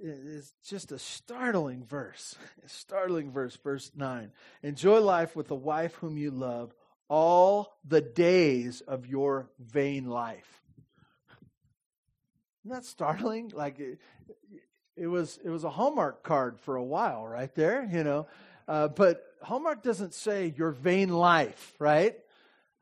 it's 0.00 0.52
just 0.64 0.92
a 0.92 0.98
startling 0.98 1.84
verse. 1.84 2.36
A 2.64 2.68
startling 2.68 3.32
verse, 3.32 3.56
verse 3.56 3.90
9. 3.96 4.30
Enjoy 4.62 5.00
life 5.00 5.34
with 5.34 5.48
the 5.48 5.56
wife 5.56 5.94
whom 5.94 6.16
you 6.16 6.30
love 6.30 6.72
all 7.08 7.78
the 7.86 8.00
days 8.00 8.80
of 8.82 9.06
your 9.06 9.50
vain 9.58 10.06
life. 10.06 10.62
Isn't 12.64 12.74
that 12.74 12.84
startling? 12.84 13.52
Like 13.54 13.80
it, 13.80 13.98
it 14.96 15.06
was, 15.06 15.38
it 15.44 15.48
was 15.48 15.64
a 15.64 15.70
Hallmark 15.70 16.22
card 16.22 16.58
for 16.60 16.76
a 16.76 16.84
while, 16.84 17.26
right 17.26 17.54
there, 17.54 17.88
you 17.90 18.04
know. 18.04 18.26
Uh, 18.66 18.88
but 18.88 19.24
Hallmark 19.42 19.82
doesn't 19.82 20.12
say 20.12 20.52
your 20.56 20.72
vain 20.72 21.08
life, 21.08 21.74
right? 21.78 22.16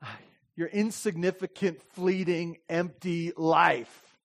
Your 0.55 0.67
insignificant, 0.69 1.79
fleeting, 1.93 2.57
empty 2.67 3.31
life. 3.37 4.17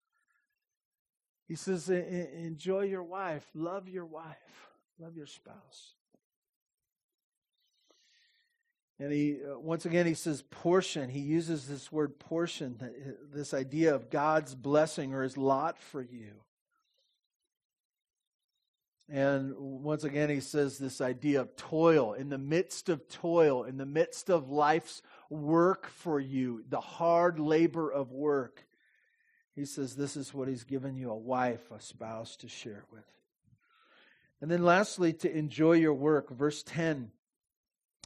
He 1.46 1.56
says, 1.56 1.90
enjoy 1.90 2.84
your 2.84 3.02
wife, 3.02 3.46
love 3.54 3.86
your 3.86 4.06
wife, 4.06 4.70
love 4.98 5.14
your 5.14 5.26
spouse. 5.26 5.92
And 9.02 9.12
he, 9.12 9.38
uh, 9.42 9.58
once 9.58 9.84
again, 9.84 10.06
he 10.06 10.14
says 10.14 10.42
portion. 10.42 11.08
He 11.08 11.18
uses 11.18 11.66
this 11.66 11.90
word 11.90 12.20
portion, 12.20 12.78
this 13.34 13.52
idea 13.52 13.96
of 13.96 14.10
God's 14.10 14.54
blessing 14.54 15.12
or 15.12 15.24
his 15.24 15.36
lot 15.36 15.76
for 15.76 16.00
you. 16.00 16.34
And 19.08 19.56
once 19.58 20.04
again, 20.04 20.30
he 20.30 20.38
says 20.38 20.78
this 20.78 21.00
idea 21.00 21.40
of 21.40 21.56
toil. 21.56 22.12
In 22.12 22.28
the 22.28 22.38
midst 22.38 22.88
of 22.88 23.08
toil, 23.08 23.64
in 23.64 23.76
the 23.76 23.84
midst 23.84 24.30
of 24.30 24.50
life's 24.50 25.02
work 25.28 25.88
for 25.88 26.20
you, 26.20 26.62
the 26.68 26.80
hard 26.80 27.40
labor 27.40 27.90
of 27.90 28.12
work, 28.12 28.64
he 29.56 29.64
says 29.64 29.96
this 29.96 30.16
is 30.16 30.32
what 30.32 30.46
he's 30.46 30.62
given 30.62 30.94
you 30.94 31.10
a 31.10 31.16
wife, 31.16 31.72
a 31.72 31.80
spouse 31.80 32.36
to 32.36 32.46
share 32.46 32.84
with. 32.92 33.02
And 34.40 34.48
then 34.48 34.62
lastly, 34.62 35.12
to 35.14 35.36
enjoy 35.36 35.72
your 35.72 35.94
work. 35.94 36.30
Verse 36.30 36.62
10 36.62 37.10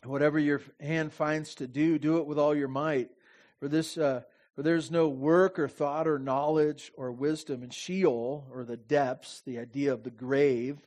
Whatever 0.05 0.39
your 0.39 0.63
hand 0.81 1.13
finds 1.13 1.55
to 1.57 1.67
do, 1.67 1.99
do 1.99 2.19
it 2.19 2.27
with 2.27 2.39
all 2.39 2.55
your 2.55 2.69
might. 2.69 3.11
For 3.59 3.69
this, 3.69 3.97
uh, 3.97 4.23
for 4.55 4.63
there's 4.63 4.91
no 4.91 5.09
work 5.09 5.59
or 5.59 5.69
thought 5.69 6.07
or 6.07 6.19
knowledge 6.19 6.93
or 6.97 7.11
wisdom 7.11 7.63
in 7.63 7.71
Sheol 7.71 8.47
or 8.53 8.65
the 8.65 8.77
depths, 8.77 9.43
the 9.45 9.59
idea 9.59 9.93
of 9.93 10.05
the 10.05 10.11
grave 10.11 10.79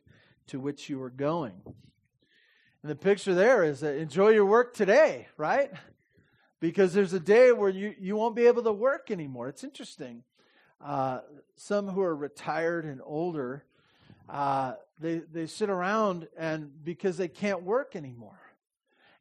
to 0.48 0.60
which 0.60 0.90
you 0.90 1.02
are 1.02 1.10
going. 1.10 1.62
And 2.82 2.90
the 2.90 2.96
picture 2.96 3.34
there 3.34 3.64
is 3.64 3.82
that 3.82 3.96
enjoy 3.96 4.30
your 4.30 4.46
work 4.46 4.74
today, 4.74 5.28
right? 5.38 5.72
Because 6.60 6.94
there's 6.94 7.14
a 7.14 7.20
day 7.20 7.52
where 7.52 7.70
you, 7.70 7.94
you 8.00 8.16
won't 8.16 8.36
be 8.36 8.48
able 8.48 8.64
to 8.64 8.72
work 8.72 9.12
anymore. 9.12 9.50
It's 9.50 9.64
interesting. 9.64 10.24
Uh, 10.82 11.20
some 11.56 11.90
who 11.90 12.02
are 12.02 12.16
retired 12.16 12.86
and 12.86 13.02
older, 13.04 13.66
uh, 14.30 14.74
they, 15.00 15.18
they 15.18 15.46
sit 15.46 15.70
around 15.70 16.28
and 16.38 16.72
because 16.84 17.18
they 17.18 17.28
can't 17.28 17.64
work 17.64 17.96
anymore 17.96 18.40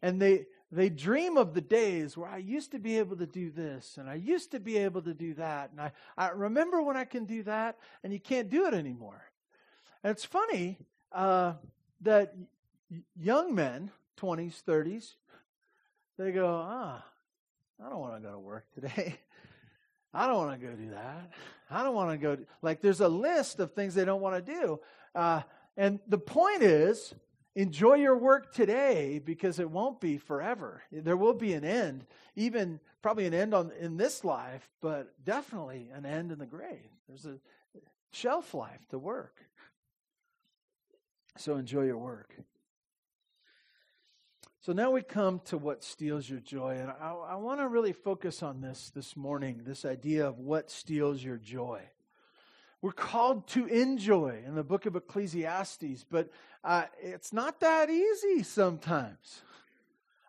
and 0.02 0.20
they 0.20 0.46
they 0.70 0.90
dream 0.90 1.38
of 1.38 1.54
the 1.54 1.62
days 1.62 2.16
where 2.16 2.28
I 2.28 2.36
used 2.38 2.72
to 2.72 2.78
be 2.78 2.98
able 2.98 3.16
to 3.16 3.26
do 3.26 3.50
this 3.50 3.96
and 3.96 4.08
I 4.08 4.16
used 4.16 4.50
to 4.50 4.60
be 4.60 4.76
able 4.76 5.00
to 5.02 5.14
do 5.14 5.32
that. 5.34 5.70
And 5.70 5.80
I, 5.80 5.92
I 6.16 6.30
remember 6.30 6.82
when 6.82 6.96
I 6.96 7.04
can 7.04 7.24
do 7.24 7.42
that, 7.44 7.78
and 8.04 8.12
you 8.12 8.20
can't 8.20 8.50
do 8.50 8.66
it 8.66 8.74
anymore. 8.74 9.22
And 10.04 10.10
it's 10.10 10.24
funny 10.26 10.78
uh, 11.12 11.54
that 12.02 12.34
young 13.18 13.54
men, 13.54 13.90
20s, 14.20 14.62
30s, 14.62 15.14
they 16.18 16.32
go, 16.32 16.46
ah, 16.46 17.02
I 17.84 17.88
don't 17.88 18.00
want 18.00 18.16
to 18.16 18.20
go 18.20 18.32
to 18.32 18.38
work 18.38 18.66
today. 18.74 19.16
I 20.12 20.26
don't 20.26 20.36
want 20.36 20.60
to 20.60 20.66
go 20.66 20.72
do 20.74 20.90
that. 20.90 21.30
I 21.70 21.82
don't 21.82 21.94
want 21.94 22.10
to 22.10 22.18
go. 22.18 22.38
like, 22.62 22.80
there's 22.80 23.00
a 23.00 23.08
list 23.08 23.60
of 23.60 23.72
things 23.72 23.94
they 23.94 24.04
don't 24.04 24.20
want 24.20 24.44
to 24.44 24.52
do. 24.52 24.80
Uh, 25.14 25.42
and 25.76 26.00
the 26.08 26.18
point 26.18 26.62
is, 26.62 27.14
Enjoy 27.58 27.94
your 27.94 28.16
work 28.16 28.54
today 28.54 29.18
because 29.18 29.58
it 29.58 29.68
won't 29.68 30.00
be 30.00 30.16
forever. 30.16 30.80
There 30.92 31.16
will 31.16 31.34
be 31.34 31.54
an 31.54 31.64
end, 31.64 32.06
even 32.36 32.78
probably 33.02 33.26
an 33.26 33.34
end 33.34 33.52
on, 33.52 33.72
in 33.80 33.96
this 33.96 34.22
life, 34.22 34.70
but 34.80 35.12
definitely 35.24 35.90
an 35.92 36.06
end 36.06 36.30
in 36.30 36.38
the 36.38 36.46
grave. 36.46 36.88
There's 37.08 37.26
a 37.26 37.40
shelf 38.12 38.54
life 38.54 38.86
to 38.90 38.98
work. 39.00 39.34
So 41.36 41.56
enjoy 41.56 41.86
your 41.86 41.98
work. 41.98 42.32
So 44.60 44.72
now 44.72 44.92
we 44.92 45.02
come 45.02 45.40
to 45.46 45.58
what 45.58 45.82
steals 45.82 46.30
your 46.30 46.38
joy. 46.38 46.76
And 46.78 46.92
I, 46.92 47.10
I 47.30 47.34
want 47.34 47.58
to 47.58 47.66
really 47.66 47.92
focus 47.92 48.40
on 48.40 48.60
this 48.60 48.92
this 48.94 49.16
morning 49.16 49.62
this 49.64 49.84
idea 49.84 50.28
of 50.28 50.38
what 50.38 50.70
steals 50.70 51.24
your 51.24 51.38
joy. 51.38 51.80
We're 52.80 52.92
called 52.92 53.48
to 53.48 53.66
enjoy 53.66 54.42
in 54.46 54.54
the 54.54 54.62
book 54.62 54.86
of 54.86 54.94
Ecclesiastes, 54.94 56.04
but 56.08 56.30
uh, 56.62 56.84
it's 57.02 57.32
not 57.32 57.58
that 57.60 57.90
easy 57.90 58.44
sometimes. 58.44 59.42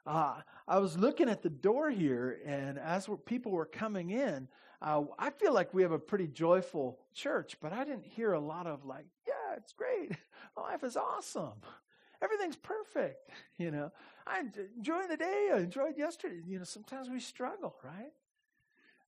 Uh, 0.05 0.41
I 0.67 0.79
was 0.79 0.97
looking 0.97 1.29
at 1.29 1.43
the 1.43 1.49
door 1.51 1.91
here, 1.91 2.39
and 2.43 2.79
as 2.79 3.07
people 3.25 3.51
were 3.51 3.67
coming 3.67 4.09
in, 4.09 4.47
uh, 4.81 5.03
I 5.19 5.29
feel 5.29 5.53
like 5.53 5.73
we 5.75 5.83
have 5.83 5.91
a 5.91 5.99
pretty 5.99 6.25
joyful 6.25 6.97
church, 7.13 7.57
but 7.61 7.71
I 7.71 7.83
didn't 7.83 8.05
hear 8.05 8.33
a 8.33 8.39
lot 8.39 8.65
of 8.65 8.83
like, 8.83 9.05
yeah, 9.27 9.55
it's 9.55 9.73
great. 9.73 10.13
Life 10.57 10.83
is 10.83 10.97
awesome. 10.97 11.61
Everything's 12.21 12.57
perfect. 12.57 13.29
You 13.57 13.71
know, 13.71 13.91
I 14.25 14.39
enjoy 14.39 14.61
enjoying 14.77 15.09
the 15.09 15.17
day. 15.17 15.49
I 15.53 15.57
enjoyed 15.57 15.97
yesterday. 15.97 16.41
You 16.47 16.59
know, 16.59 16.63
sometimes 16.63 17.09
we 17.09 17.19
struggle, 17.19 17.75
right? 17.83 18.13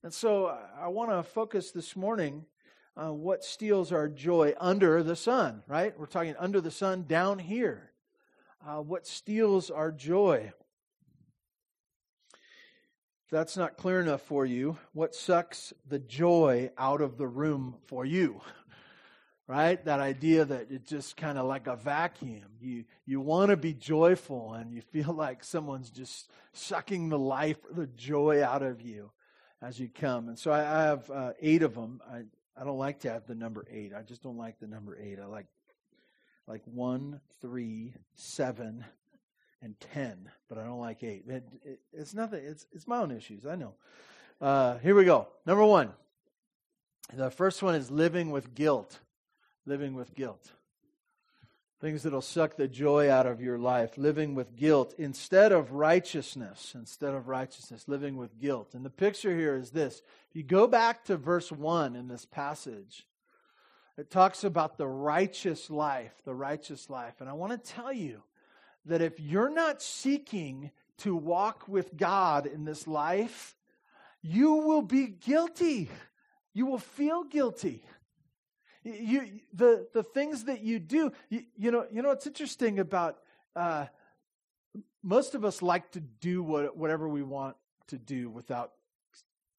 And 0.04 0.14
so 0.14 0.48
uh, 0.48 0.58
I 0.78 0.90
want 0.90 1.10
to 1.10 1.24
focus 1.24 1.72
this 1.72 1.96
morning 1.96 2.46
on 2.98 3.22
what 3.22 3.44
steals 3.44 3.92
our 3.92 4.08
joy 4.08 4.54
under 4.60 5.04
the 5.04 5.16
sun, 5.16 5.64
right? 5.68 5.98
We're 5.98 6.06
talking 6.06 6.36
under 6.38 6.62
the 6.62 6.72
sun 6.72 7.06
down 7.08 7.40
here. 7.40 7.92
Uh, 8.66 8.82
what 8.82 9.08
steals 9.08 9.72
our 9.72 9.92
joy? 9.92 10.52
If 12.34 13.32
that's 13.32 13.58
not 13.58 13.78
clear 13.78 14.02
enough 14.02 14.22
for 14.22 14.46
you, 14.46 14.78
what 14.94 15.16
sucks 15.16 15.74
the 15.88 16.00
joy 16.00 16.72
out 16.78 17.02
of 17.02 17.18
the 17.18 17.28
room 17.28 17.76
for 17.88 18.06
you? 18.06 18.42
right? 19.48 19.84
That 19.86 20.00
idea 20.00 20.46
that 20.46 20.68
it's 20.70 20.90
just 20.90 21.18
kind 21.18 21.38
of 21.38 21.46
like 21.46 21.68
a 21.68 21.76
vacuum. 21.76 22.46
You 22.60 22.86
you 23.06 23.20
want 23.20 23.50
to 23.50 23.58
be 23.58 23.74
joyful, 23.74 24.54
and 24.54 24.72
you 24.72 24.82
feel 24.82 25.14
like 25.14 25.44
someone's 25.44 25.90
just 25.90 26.30
sucking 26.54 27.10
the 27.10 27.20
life, 27.20 27.58
the 27.72 27.88
joy 27.88 28.44
out 28.44 28.64
of 28.64 28.82
you 28.82 29.12
as 29.62 29.80
you 29.80 29.90
come. 29.90 30.28
And 30.28 30.38
so 30.38 30.52
I, 30.52 30.60
I 30.60 30.84
have 30.84 31.10
uh, 31.10 31.34
eight 31.42 31.64
of 31.64 31.76
them. 31.76 32.02
I 32.10 32.24
I 32.60 32.64
don't 32.64 32.78
like 32.78 33.00
to 33.02 33.12
have 33.12 33.26
the 33.28 33.36
number 33.36 33.66
eight. 33.72 33.94
I 33.98 34.02
just 34.02 34.24
don't 34.24 34.38
like 34.38 34.60
the 34.60 34.68
number 34.68 34.98
eight. 35.00 35.20
I 35.20 35.26
like 35.26 35.48
like 36.48 36.62
one, 36.66 37.22
three, 37.40 37.94
seven, 38.16 38.84
and 39.62 39.80
ten, 39.80 40.30
but 40.50 40.58
I 40.58 40.64
don't 40.64 40.80
like 40.80 41.04
eight. 41.04 41.24
It, 41.28 41.44
it, 41.64 41.80
it's 41.94 42.14
nothing. 42.14 42.44
It's 42.44 42.66
it's 42.72 42.88
my 42.88 42.98
own 42.98 43.12
issues. 43.12 43.46
I 43.46 43.56
know. 43.56 43.76
Uh, 44.40 44.78
here 44.80 44.96
we 44.96 45.06
go. 45.06 45.28
Number 45.46 45.66
one. 45.66 45.92
The 47.14 47.30
first 47.30 47.62
one 47.62 47.76
is 47.76 47.92
living 47.92 48.32
with 48.32 48.56
guilt 48.56 49.00
living 49.66 49.94
with 49.94 50.16
guilt. 50.16 50.52
Things 51.82 52.04
that'll 52.04 52.22
suck 52.22 52.58
the 52.58 52.68
joy 52.68 53.10
out 53.10 53.26
of 53.26 53.42
your 53.42 53.58
life, 53.58 53.98
living 53.98 54.36
with 54.36 54.56
guilt 54.56 54.94
instead 55.00 55.52
of 55.52 55.72
righteousness, 55.72 56.74
instead 56.76 57.16
of 57.16 57.28
righteousness, 57.28 57.88
living 57.88 58.18
with 58.18 58.40
guilt. 58.40 58.76
And 58.76 58.86
the 58.86 58.92
picture 58.92 59.36
here 59.36 59.56
is 59.56 59.72
this. 59.72 60.04
If 60.30 60.36
you 60.36 60.44
go 60.44 60.68
back 60.68 61.06
to 61.06 61.18
verse 61.18 61.52
1 61.52 61.96
in 61.96 62.08
this 62.08 62.24
passage, 62.24 63.08
it 63.98 64.12
talks 64.12 64.44
about 64.44 64.78
the 64.78 64.88
righteous 64.88 65.72
life, 65.72 66.14
the 66.24 66.36
righteous 66.36 66.88
life. 66.88 67.16
And 67.20 67.28
I 67.28 67.34
want 67.34 67.52
to 67.52 67.72
tell 67.72 67.92
you 67.92 68.22
that 68.86 69.02
if 69.02 69.20
you're 69.20 69.50
not 69.50 69.82
seeking 69.82 70.70
to 71.00 71.16
walk 71.16 71.68
with 71.68 71.98
God 71.98 72.46
in 72.46 72.64
this 72.64 72.88
life, 72.88 73.56
you 74.22 74.54
will 74.54 74.84
be 74.84 75.08
guilty. 75.08 75.90
You 76.54 76.68
will 76.68 76.78
feel 76.78 77.24
guilty. 77.24 77.84
You, 78.84 79.40
the, 79.54 79.88
the 79.94 80.04
things 80.04 80.46
that 80.46 80.62
you 80.62 80.80
do, 80.80 81.12
you, 81.30 81.44
you 81.56 81.72
know, 81.72 81.86
you 81.92 82.02
know, 82.02 82.12
it's 82.12 82.26
interesting 82.26 82.80
about 82.80 83.20
uh, 83.56 83.86
most 85.04 85.36
of 85.36 85.46
us 85.46 85.62
like 85.62 85.92
to 85.92 86.00
do 86.00 86.42
what, 86.42 86.76
whatever 86.76 87.08
we 87.08 87.22
want 87.22 87.56
to 87.88 87.98
do 87.98 88.30
without 88.30 88.72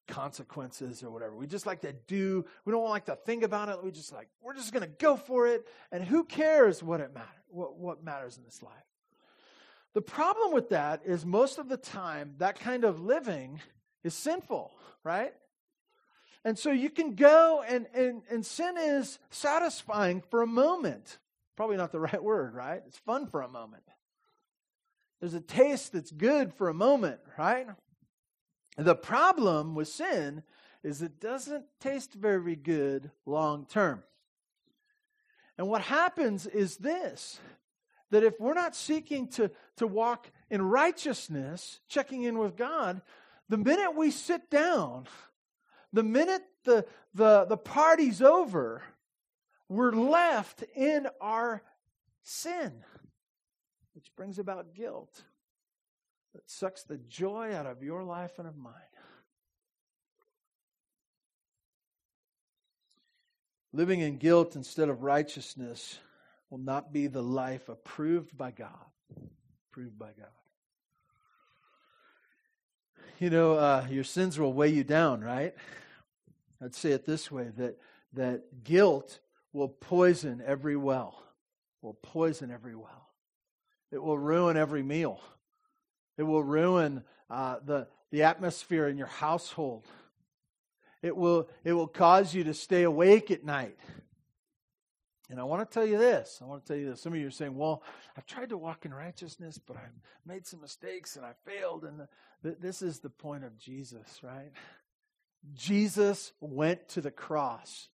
consequences 0.07 1.03
or 1.03 1.09
whatever. 1.09 1.35
We 1.35 1.47
just 1.47 1.65
like 1.65 1.81
to 1.81 1.93
do, 1.93 2.45
we 2.65 2.71
don't 2.71 2.89
like 2.89 3.05
to 3.05 3.15
think 3.15 3.43
about 3.43 3.69
it. 3.69 3.81
We 3.81 3.91
just 3.91 4.11
like, 4.11 4.27
we're 4.41 4.55
just 4.55 4.73
going 4.73 4.83
to 4.83 4.95
go 4.99 5.15
for 5.15 5.47
it. 5.47 5.67
And 5.91 6.03
who 6.03 6.25
cares 6.25 6.83
what 6.83 6.99
it 6.99 7.13
matters, 7.13 7.29
what, 7.49 7.77
what 7.77 8.03
matters 8.03 8.37
in 8.37 8.43
this 8.43 8.61
life? 8.61 8.73
The 9.93 10.01
problem 10.01 10.53
with 10.53 10.69
that 10.69 11.01
is 11.05 11.25
most 11.25 11.59
of 11.59 11.69
the 11.69 11.77
time, 11.77 12.33
that 12.39 12.59
kind 12.59 12.83
of 12.83 12.99
living 12.99 13.61
is 14.03 14.13
sinful, 14.13 14.71
right? 15.03 15.33
And 16.45 16.59
so 16.59 16.71
you 16.71 16.89
can 16.89 17.15
go 17.15 17.63
and, 17.67 17.87
and, 17.93 18.21
and 18.29 18.45
sin 18.45 18.75
is 18.77 19.19
satisfying 19.29 20.21
for 20.29 20.41
a 20.41 20.47
moment. 20.47 21.17
Probably 21.55 21.77
not 21.77 21.91
the 21.91 21.99
right 22.11 22.23
word, 22.23 22.53
right? 22.53 22.81
It's 22.87 22.97
fun 22.97 23.27
for 23.27 23.41
a 23.41 23.47
moment. 23.47 23.83
There's 25.19 25.33
a 25.33 25.41
taste 25.41 25.93
that's 25.93 26.11
good 26.11 26.53
for 26.53 26.67
a 26.67 26.73
moment, 26.73 27.21
right? 27.37 27.67
The 28.77 28.95
problem 28.95 29.75
with 29.75 29.87
sin 29.87 30.43
is 30.83 31.01
it 31.01 31.21
doesn't 31.21 31.65
taste 31.79 32.13
very 32.13 32.57
good 32.57 33.09
long 33.25 33.65
term. 33.65 34.03
And 35.57 35.67
what 35.67 35.81
happens 35.81 36.45
is 36.45 36.77
this 36.77 37.39
that 38.09 38.23
if 38.23 38.39
we're 38.39 38.53
not 38.53 38.75
seeking 38.75 39.27
to, 39.27 39.49
to 39.75 39.87
walk 39.87 40.29
in 40.51 40.61
righteousness, 40.61 41.79
checking 41.87 42.21
in 42.21 42.37
with 42.37 42.55
God, 42.55 43.01
the 43.49 43.57
minute 43.57 43.95
we 43.95 44.11
sit 44.11 44.51
down, 44.51 45.07
the 45.93 46.03
minute 46.03 46.43
the, 46.65 46.85
the, 47.13 47.45
the 47.45 47.57
party's 47.57 48.21
over, 48.21 48.81
we're 49.69 49.93
left 49.93 50.63
in 50.75 51.07
our 51.21 51.61
sin, 52.23 52.73
which 53.93 54.11
brings 54.17 54.39
about 54.39 54.73
guilt 54.73 55.23
that 56.33 56.49
sucks 56.49 56.83
the 56.83 56.97
joy 56.97 57.53
out 57.53 57.67
of 57.67 57.83
your 57.83 58.03
life 58.03 58.39
and 58.39 58.47
of 58.47 58.57
mine. 58.57 58.73
Living 63.71 64.01
in 64.01 64.17
guilt 64.17 64.55
instead 64.55 64.89
of 64.89 65.03
righteousness 65.03 65.99
will 66.49 66.59
not 66.59 66.93
be 66.93 67.07
the 67.07 67.23
life 67.23 67.69
approved 67.69 68.37
by 68.37 68.51
God. 68.51 68.69
Approved 69.71 69.97
by 69.97 70.11
God. 70.17 70.27
You 73.19 73.29
know, 73.29 73.53
uh, 73.53 73.87
your 73.89 74.03
sins 74.03 74.37
will 74.37 74.53
weigh 74.53 74.69
you 74.69 74.83
down, 74.83 75.21
right? 75.21 75.55
I'd 76.63 76.75
say 76.75 76.91
it 76.91 77.05
this 77.05 77.31
way 77.31 77.49
that, 77.57 77.77
that 78.13 78.63
guilt 78.63 79.19
will 79.51 79.69
poison 79.69 80.41
every 80.45 80.75
well, 80.75 81.21
will 81.81 81.95
poison 81.95 82.51
every 82.51 82.75
well. 82.75 83.09
It 83.91 84.01
will 84.01 84.17
ruin 84.17 84.57
every 84.57 84.81
meal. 84.81 85.19
It 86.17 86.23
will 86.23 86.43
ruin 86.43 87.03
uh, 87.29 87.57
the, 87.63 87.87
the 88.11 88.23
atmosphere 88.23 88.87
in 88.87 88.97
your 88.97 89.07
household. 89.07 89.85
It 91.01 91.15
will, 91.17 91.49
it 91.63 91.73
will 91.73 91.87
cause 91.87 92.33
you 92.33 92.45
to 92.45 92.53
stay 92.53 92.83
awake 92.83 93.29
at 93.29 93.43
night. 93.43 93.77
And 95.29 95.39
I 95.39 95.43
want 95.43 95.67
to 95.67 95.73
tell 95.73 95.85
you 95.85 95.97
this. 95.97 96.39
I 96.41 96.45
want 96.45 96.65
to 96.65 96.67
tell 96.67 96.79
you 96.79 96.91
this. 96.91 97.01
Some 97.01 97.13
of 97.13 97.19
you 97.19 97.27
are 97.27 97.31
saying, 97.31 97.55
well, 97.55 97.83
I've 98.15 98.25
tried 98.25 98.49
to 98.49 98.57
walk 98.57 98.85
in 98.85 98.93
righteousness, 98.93 99.57
but 99.57 99.77
I've 99.77 99.99
made 100.25 100.45
some 100.45 100.61
mistakes 100.61 101.15
and 101.15 101.25
I 101.25 101.31
failed. 101.45 101.83
And 101.83 102.07
the, 102.41 102.55
this 102.59 102.81
is 102.81 102.99
the 102.99 103.09
point 103.09 103.43
of 103.43 103.57
Jesus, 103.57 104.21
right? 104.23 104.51
Jesus 105.53 106.31
went 106.39 106.89
to 106.89 107.01
the 107.01 107.11
cross. 107.11 107.89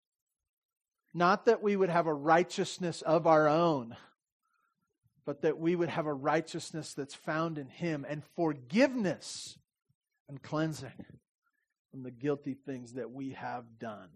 Not 1.13 1.45
that 1.45 1.63
we 1.63 1.75
would 1.75 1.89
have 1.89 2.07
a 2.07 2.13
righteousness 2.13 3.01
of 3.01 3.25
our 3.25 3.47
own, 3.47 3.95
but 5.25 5.41
that 5.41 5.57
we 5.57 5.75
would 5.75 5.89
have 5.89 6.05
a 6.05 6.13
righteousness 6.13 6.93
that's 6.93 7.15
found 7.15 7.57
in 7.57 7.67
Him 7.67 8.05
and 8.07 8.23
forgiveness 8.35 9.57
and 10.27 10.41
cleansing 10.41 11.05
from 11.91 12.03
the 12.03 12.11
guilty 12.11 12.53
things 12.53 12.93
that 12.93 13.11
we 13.11 13.31
have 13.31 13.79
done. 13.79 14.09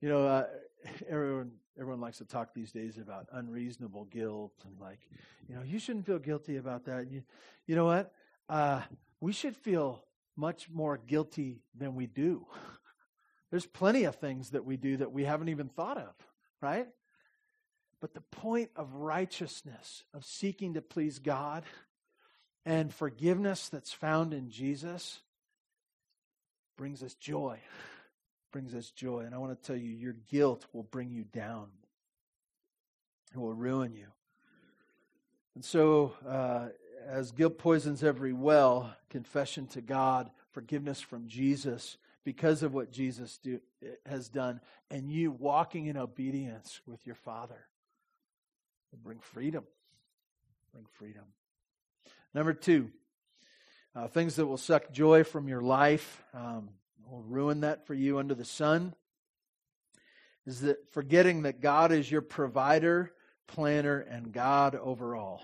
You 0.00 0.08
know, 0.08 0.26
uh, 0.26 0.46
everyone 1.08 1.52
everyone 1.78 2.00
likes 2.00 2.18
to 2.18 2.24
talk 2.24 2.54
these 2.54 2.72
days 2.72 2.96
about 2.96 3.26
unreasonable 3.32 4.06
guilt 4.06 4.52
and 4.64 4.80
like, 4.80 5.00
you 5.48 5.54
know, 5.54 5.62
you 5.62 5.78
shouldn't 5.78 6.06
feel 6.06 6.18
guilty 6.18 6.56
about 6.56 6.86
that. 6.86 7.10
You, 7.10 7.22
you 7.66 7.76
know 7.76 7.84
what? 7.84 8.12
Uh, 8.48 8.80
we 9.20 9.32
should 9.32 9.56
feel 9.56 10.05
much 10.36 10.68
more 10.70 10.98
guilty 10.98 11.62
than 11.76 11.94
we 11.94 12.06
do. 12.06 12.46
There's 13.50 13.66
plenty 13.66 14.04
of 14.04 14.16
things 14.16 14.50
that 14.50 14.64
we 14.64 14.76
do 14.76 14.98
that 14.98 15.12
we 15.12 15.24
haven't 15.24 15.48
even 15.48 15.68
thought 15.68 15.98
of, 15.98 16.14
right? 16.60 16.86
But 18.00 18.14
the 18.14 18.20
point 18.20 18.70
of 18.76 18.94
righteousness, 18.94 20.04
of 20.12 20.24
seeking 20.24 20.74
to 20.74 20.82
please 20.82 21.18
God, 21.18 21.64
and 22.64 22.92
forgiveness 22.92 23.68
that's 23.68 23.92
found 23.92 24.34
in 24.34 24.50
Jesus 24.50 25.20
brings 26.76 27.02
us 27.02 27.14
joy. 27.14 27.58
Brings 28.52 28.74
us 28.74 28.90
joy. 28.90 29.20
And 29.20 29.34
I 29.34 29.38
want 29.38 29.60
to 29.60 29.66
tell 29.66 29.76
you, 29.76 29.90
your 29.90 30.16
guilt 30.30 30.66
will 30.72 30.82
bring 30.82 31.10
you 31.10 31.24
down, 31.24 31.68
it 33.32 33.38
will 33.38 33.54
ruin 33.54 33.94
you. 33.94 34.06
And 35.54 35.64
so, 35.64 36.12
uh, 36.28 36.68
as 37.08 37.30
guilt 37.30 37.58
poisons 37.58 38.02
every 38.02 38.32
well, 38.32 38.94
confession 39.10 39.66
to 39.68 39.80
God, 39.80 40.30
forgiveness 40.50 41.00
from 41.00 41.28
Jesus 41.28 41.96
because 42.24 42.62
of 42.62 42.74
what 42.74 42.90
Jesus 42.90 43.38
do, 43.38 43.60
has 44.04 44.28
done, 44.28 44.60
and 44.90 45.10
you 45.10 45.30
walking 45.30 45.86
in 45.86 45.96
obedience 45.96 46.80
with 46.86 47.06
your 47.06 47.14
Father 47.14 47.66
will 48.90 48.98
bring 49.02 49.20
freedom. 49.20 49.64
Bring 50.72 50.86
freedom. 50.98 51.22
Number 52.34 52.52
two, 52.52 52.90
uh, 53.94 54.08
things 54.08 54.36
that 54.36 54.46
will 54.46 54.56
suck 54.56 54.92
joy 54.92 55.22
from 55.22 55.48
your 55.48 55.62
life, 55.62 56.22
um, 56.34 56.70
will 57.08 57.22
ruin 57.22 57.60
that 57.60 57.86
for 57.86 57.94
you 57.94 58.18
under 58.18 58.34
the 58.34 58.44
sun, 58.44 58.94
is 60.44 60.62
that 60.62 60.90
forgetting 60.92 61.42
that 61.42 61.60
God 61.60 61.92
is 61.92 62.10
your 62.10 62.22
provider, 62.22 63.12
planner, 63.46 64.00
and 64.00 64.32
God 64.32 64.74
overall 64.74 65.42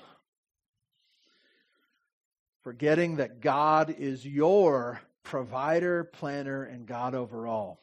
forgetting 2.63 3.17
that 3.17 3.41
God 3.41 3.95
is 3.99 4.27
your 4.27 5.01
provider, 5.23 6.05
planner, 6.05 6.65
and 6.65 6.87
God 6.87 7.15
over 7.15 7.47
all. 7.47 7.81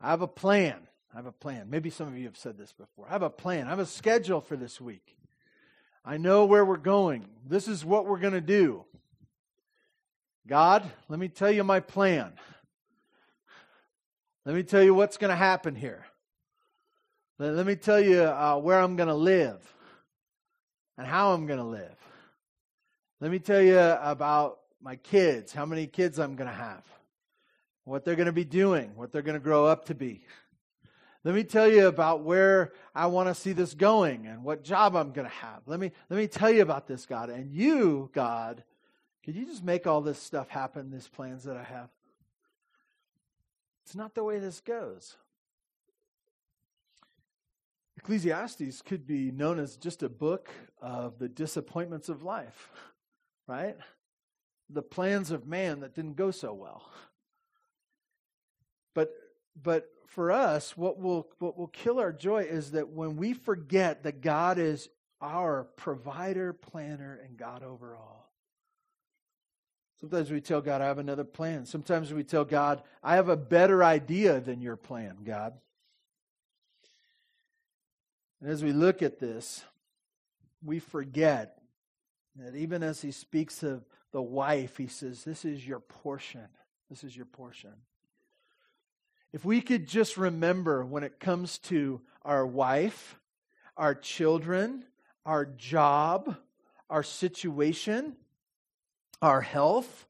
I 0.00 0.10
have 0.10 0.22
a 0.22 0.28
plan. 0.28 0.76
I 1.12 1.16
have 1.16 1.26
a 1.26 1.32
plan. 1.32 1.70
Maybe 1.70 1.90
some 1.90 2.08
of 2.08 2.16
you 2.16 2.24
have 2.24 2.36
said 2.36 2.58
this 2.58 2.72
before. 2.72 3.06
I 3.08 3.12
have 3.12 3.22
a 3.22 3.30
plan. 3.30 3.66
I 3.66 3.70
have 3.70 3.78
a 3.78 3.86
schedule 3.86 4.40
for 4.40 4.56
this 4.56 4.80
week. 4.80 5.16
I 6.04 6.16
know 6.16 6.46
where 6.46 6.64
we're 6.64 6.76
going. 6.78 7.26
This 7.46 7.68
is 7.68 7.84
what 7.84 8.06
we're 8.06 8.18
going 8.18 8.32
to 8.32 8.40
do. 8.40 8.84
God, 10.46 10.82
let 11.08 11.20
me 11.20 11.28
tell 11.28 11.50
you 11.50 11.62
my 11.62 11.78
plan. 11.78 12.32
Let 14.44 14.56
me 14.56 14.64
tell 14.64 14.82
you 14.82 14.94
what's 14.94 15.18
going 15.18 15.30
to 15.30 15.36
happen 15.36 15.76
here. 15.76 16.04
Let, 17.38 17.54
let 17.54 17.66
me 17.66 17.76
tell 17.76 18.00
you 18.00 18.22
uh, 18.22 18.56
where 18.56 18.80
I'm 18.80 18.96
going 18.96 19.08
to 19.08 19.14
live 19.14 19.60
and 20.98 21.06
how 21.06 21.32
I'm 21.32 21.46
going 21.46 21.60
to 21.60 21.64
live. 21.64 22.01
Let 23.22 23.30
me 23.30 23.38
tell 23.38 23.62
you 23.62 23.78
about 23.78 24.58
my 24.80 24.96
kids, 24.96 25.52
how 25.52 25.64
many 25.64 25.86
kids 25.86 26.18
I'm 26.18 26.34
going 26.34 26.50
to 26.50 26.56
have, 26.56 26.82
what 27.84 28.04
they're 28.04 28.16
going 28.16 28.26
to 28.26 28.32
be 28.32 28.44
doing, 28.44 28.96
what 28.96 29.12
they're 29.12 29.22
going 29.22 29.38
to 29.38 29.40
grow 29.40 29.64
up 29.64 29.84
to 29.84 29.94
be. 29.94 30.24
Let 31.22 31.36
me 31.36 31.44
tell 31.44 31.70
you 31.70 31.86
about 31.86 32.24
where 32.24 32.72
I 32.92 33.06
want 33.06 33.28
to 33.28 33.34
see 33.36 33.52
this 33.52 33.74
going 33.74 34.26
and 34.26 34.42
what 34.42 34.64
job 34.64 34.96
I'm 34.96 35.12
going 35.12 35.28
to 35.28 35.34
have. 35.34 35.60
Let 35.66 35.78
me, 35.78 35.92
let 36.10 36.16
me 36.16 36.26
tell 36.26 36.50
you 36.50 36.62
about 36.62 36.88
this, 36.88 37.06
God. 37.06 37.30
And 37.30 37.52
you, 37.52 38.10
God, 38.12 38.64
could 39.24 39.36
you 39.36 39.46
just 39.46 39.62
make 39.62 39.86
all 39.86 40.00
this 40.00 40.18
stuff 40.18 40.48
happen, 40.48 40.90
these 40.90 41.06
plans 41.06 41.44
that 41.44 41.56
I 41.56 41.62
have? 41.62 41.90
It's 43.84 43.94
not 43.94 44.16
the 44.16 44.24
way 44.24 44.40
this 44.40 44.58
goes. 44.58 45.14
Ecclesiastes 47.98 48.82
could 48.82 49.06
be 49.06 49.30
known 49.30 49.60
as 49.60 49.76
just 49.76 50.02
a 50.02 50.08
book 50.08 50.50
of 50.80 51.20
the 51.20 51.28
disappointments 51.28 52.08
of 52.08 52.24
life, 52.24 52.72
right? 53.46 53.76
The 54.70 54.82
plans 54.82 55.30
of 55.30 55.46
man 55.46 55.80
that 55.80 55.94
didn't 55.94 56.16
go 56.16 56.30
so 56.30 56.52
well. 56.52 56.88
But 58.94 59.12
but 59.62 59.90
for 60.06 60.30
us, 60.30 60.76
what 60.76 60.98
will 60.98 61.28
what 61.38 61.58
will 61.58 61.68
kill 61.68 61.98
our 61.98 62.12
joy 62.12 62.42
is 62.42 62.72
that 62.72 62.88
when 62.88 63.16
we 63.16 63.32
forget 63.32 64.02
that 64.04 64.20
God 64.20 64.58
is 64.58 64.88
our 65.22 65.68
provider, 65.76 66.52
planner, 66.52 67.20
and 67.24 67.36
God 67.36 67.62
over 67.62 67.94
all. 67.94 68.30
Sometimes 70.00 70.32
we 70.32 70.40
tell 70.40 70.60
God, 70.60 70.80
I 70.80 70.86
have 70.86 70.98
another 70.98 71.22
plan. 71.22 71.64
Sometimes 71.64 72.12
we 72.12 72.24
tell 72.24 72.44
God, 72.44 72.82
I 73.04 73.14
have 73.14 73.28
a 73.28 73.36
better 73.36 73.84
idea 73.84 74.40
than 74.40 74.60
your 74.60 74.76
plan, 74.76 75.18
God. 75.24 75.54
And 78.40 78.50
as 78.50 78.64
we 78.64 78.72
look 78.72 79.00
at 79.00 79.20
this, 79.20 79.64
we 80.64 80.80
forget 80.80 81.61
that 82.36 82.54
even 82.54 82.82
as 82.82 83.02
he 83.02 83.10
speaks 83.10 83.62
of 83.62 83.84
the 84.12 84.22
wife, 84.22 84.76
he 84.76 84.86
says, 84.86 85.24
This 85.24 85.44
is 85.44 85.66
your 85.66 85.80
portion. 85.80 86.46
This 86.90 87.04
is 87.04 87.16
your 87.16 87.26
portion. 87.26 87.72
If 89.32 89.44
we 89.44 89.60
could 89.60 89.86
just 89.86 90.16
remember 90.16 90.84
when 90.84 91.04
it 91.04 91.18
comes 91.18 91.58
to 91.58 92.00
our 92.22 92.46
wife, 92.46 93.18
our 93.76 93.94
children, 93.94 94.84
our 95.24 95.46
job, 95.46 96.36
our 96.90 97.02
situation, 97.02 98.14
our 99.22 99.40
health, 99.40 100.06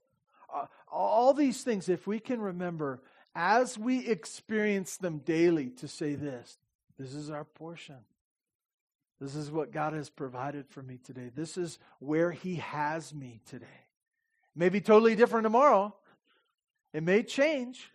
all 0.90 1.32
these 1.34 1.62
things, 1.62 1.88
if 1.88 2.06
we 2.06 2.18
can 2.18 2.40
remember 2.40 3.00
as 3.34 3.78
we 3.78 4.06
experience 4.06 4.96
them 4.96 5.18
daily 5.18 5.70
to 5.70 5.88
say 5.88 6.14
this, 6.14 6.58
this 6.98 7.14
is 7.14 7.30
our 7.30 7.44
portion. 7.44 7.96
This 9.22 9.36
is 9.36 9.52
what 9.52 9.70
God 9.70 9.92
has 9.92 10.10
provided 10.10 10.66
for 10.68 10.82
me 10.82 10.98
today. 10.98 11.30
This 11.32 11.56
is 11.56 11.78
where 12.00 12.32
He 12.32 12.56
has 12.56 13.14
me 13.14 13.40
today. 13.46 13.66
It 13.66 14.58
may 14.58 14.68
be 14.68 14.80
totally 14.80 15.14
different 15.14 15.44
tomorrow. 15.44 15.94
It 16.92 17.04
may 17.04 17.22
change. 17.22 17.88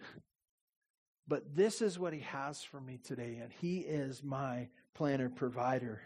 But 1.27 1.53
this 1.53 1.81
is 1.81 1.99
what 1.99 2.13
He 2.13 2.21
has 2.21 2.63
for 2.63 2.79
me 2.79 2.97
today. 3.03 3.39
And 3.41 3.51
He 3.59 3.79
is 3.79 4.23
my 4.23 4.69
planner 4.95 5.29
provider. 5.29 6.01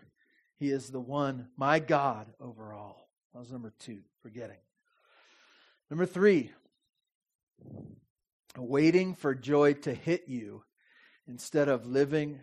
He 0.57 0.71
is 0.71 0.89
the 0.89 0.99
one, 0.99 1.49
my 1.55 1.77
God 1.77 2.25
over 2.39 2.73
all. 2.73 3.07
That 3.31 3.41
was 3.41 3.51
number 3.51 3.71
two, 3.77 3.99
forgetting. 4.23 4.57
Number 5.91 6.07
three, 6.07 6.51
waiting 8.57 9.13
for 9.13 9.36
joy 9.36 9.73
to 9.73 9.93
hit 9.93 10.23
you 10.27 10.63
instead 11.27 11.69
of 11.69 11.86
living 11.86 12.39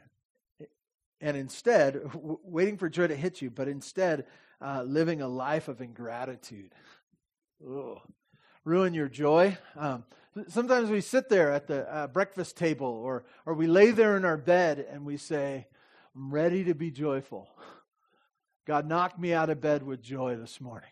and 1.20 1.36
instead, 1.36 1.94
w- 2.12 2.38
waiting 2.42 2.76
for 2.76 2.88
joy 2.88 3.06
to 3.06 3.16
hit 3.16 3.42
you, 3.42 3.50
but 3.50 3.68
instead 3.68 4.26
uh, 4.60 4.82
living 4.82 5.20
a 5.20 5.28
life 5.28 5.68
of 5.68 5.80
ingratitude. 5.80 6.74
Ugh. 7.66 7.98
Ruin 8.64 8.92
your 8.92 9.08
joy. 9.08 9.56
Um, 9.76 10.04
sometimes 10.48 10.90
we 10.90 11.00
sit 11.00 11.28
there 11.28 11.52
at 11.52 11.66
the 11.66 11.92
uh, 11.92 12.06
breakfast 12.08 12.56
table 12.56 12.86
or, 12.86 13.24
or 13.46 13.54
we 13.54 13.66
lay 13.66 13.92
there 13.92 14.16
in 14.16 14.24
our 14.24 14.36
bed 14.36 14.84
and 14.90 15.04
we 15.04 15.16
say, 15.16 15.66
I'm 16.14 16.30
ready 16.30 16.64
to 16.64 16.74
be 16.74 16.90
joyful. 16.90 17.48
God 18.66 18.86
knocked 18.86 19.18
me 19.18 19.32
out 19.32 19.48
of 19.48 19.60
bed 19.60 19.82
with 19.82 20.02
joy 20.02 20.36
this 20.36 20.60
morning. 20.60 20.90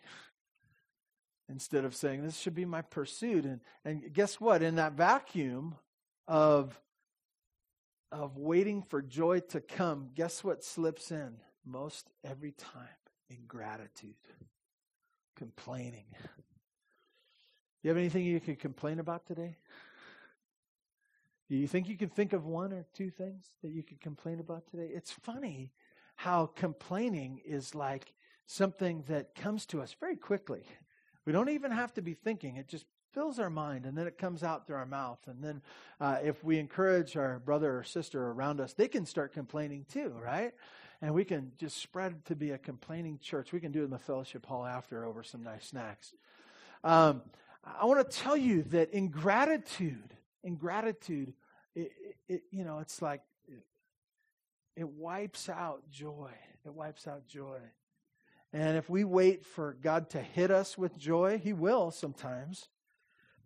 Instead 1.49 1.85
of 1.85 1.95
saying, 1.95 2.23
This 2.23 2.39
should 2.39 2.55
be 2.55 2.65
my 2.65 2.83
pursuit. 2.83 3.45
And, 3.45 3.61
and 3.85 4.13
guess 4.13 4.41
what? 4.41 4.63
In 4.63 4.77
that 4.77 4.95
vacuum 4.95 5.75
of 6.27 6.81
of 8.13 8.37
waiting 8.37 8.83
for 8.83 9.03
joy 9.03 9.41
to 9.41 9.61
come, 9.61 10.11
guess 10.15 10.45
what 10.45 10.65
slips 10.65 11.11
in 11.11 11.37
most 11.65 12.11
every 12.25 12.53
time? 12.53 12.89
Ingratitude, 13.29 14.15
complaining. 15.35 16.07
You 17.83 17.91
have 17.91 17.97
anything 17.97 18.25
you 18.25 18.41
could 18.41 18.59
complain 18.59 18.99
about 18.99 19.27
today? 19.27 19.57
Do 21.49 21.57
you 21.57 21.69
think 21.69 21.89
you 21.89 21.97
can 21.97 22.09
think 22.09 22.33
of 22.33 22.45
one 22.45 22.73
or 22.73 22.85
two 22.93 23.11
things 23.11 23.47
that 23.63 23.71
you 23.71 23.83
could 23.83 24.01
complain 24.01 24.41
about 24.41 24.67
today? 24.69 24.91
It's 24.93 25.13
funny 25.13 25.73
how 26.17 26.47
complaining 26.47 27.41
is 27.45 27.75
like 27.75 28.13
something 28.47 29.05
that 29.09 29.35
comes 29.35 29.67
to 29.67 29.81
us 29.81 29.95
very 29.99 30.17
quickly. 30.17 30.65
We 31.25 31.33
don't 31.33 31.51
even 31.51 31.71
have 31.71 31.93
to 31.95 32.03
be 32.03 32.15
thinking, 32.15 32.57
it 32.57 32.69
just 32.69 32.87
fills 33.17 33.39
our 33.39 33.49
mind 33.49 33.87
and 33.87 33.97
then 33.97 34.07
it 34.07 34.19
comes 34.19 34.43
out 34.43 34.67
through 34.67 34.77
our 34.77 34.85
mouth. 34.85 35.19
And 35.27 35.43
then 35.43 35.63
uh, 36.03 36.19
if 36.23 36.45
we 36.45 36.59
encourage 36.59 37.17
our 37.17 37.39
brother 37.39 37.79
or 37.79 37.83
sister 37.83 38.31
around 38.31 38.61
us, 38.61 38.75
they 38.75 38.89
can 38.89 39.07
start 39.07 39.33
complaining 39.33 39.87
too, 39.91 40.13
right? 40.23 40.53
And 41.01 41.15
we 41.15 41.25
can 41.25 41.53
just 41.57 41.79
spread 41.79 42.27
to 42.27 42.37
be 42.37 42.51
a 42.51 42.59
complaining 42.59 43.19
church. 43.19 43.55
We 43.55 43.61
can 43.61 43.73
do 43.73 43.81
it 43.81 43.85
in 43.85 43.91
the 43.91 43.99
fellowship 43.99 44.45
hall 44.45 44.67
after 44.67 45.07
over 45.07 45.23
some 45.23 45.43
nice 45.43 45.69
snacks. 45.69 46.13
Um, 46.85 47.23
I 47.65 47.87
want 47.87 48.07
to 48.07 48.17
tell 48.19 48.37
you 48.37 48.65
that 48.65 48.91
ingratitude, 48.91 50.15
ingratitude, 50.45 51.33
it, 51.75 51.93
it, 52.29 52.43
you 52.51 52.65
know, 52.65 52.81
it's 52.81 53.01
like 53.01 53.23
it, 53.49 53.65
it 54.77 54.89
wipes 54.91 55.49
out 55.49 55.89
joy. 55.91 56.33
It 56.67 56.75
wipes 56.75 57.09
out 57.09 57.27
joy. 57.27 57.61
And 58.53 58.77
if 58.77 58.91
we 58.91 59.05
wait 59.05 59.47
for 59.47 59.75
God 59.81 60.11
to 60.11 60.21
hit 60.21 60.51
us 60.51 60.77
with 60.77 60.99
joy, 60.99 61.41
He 61.43 61.55
will 61.55 61.91
sometimes 61.91 62.69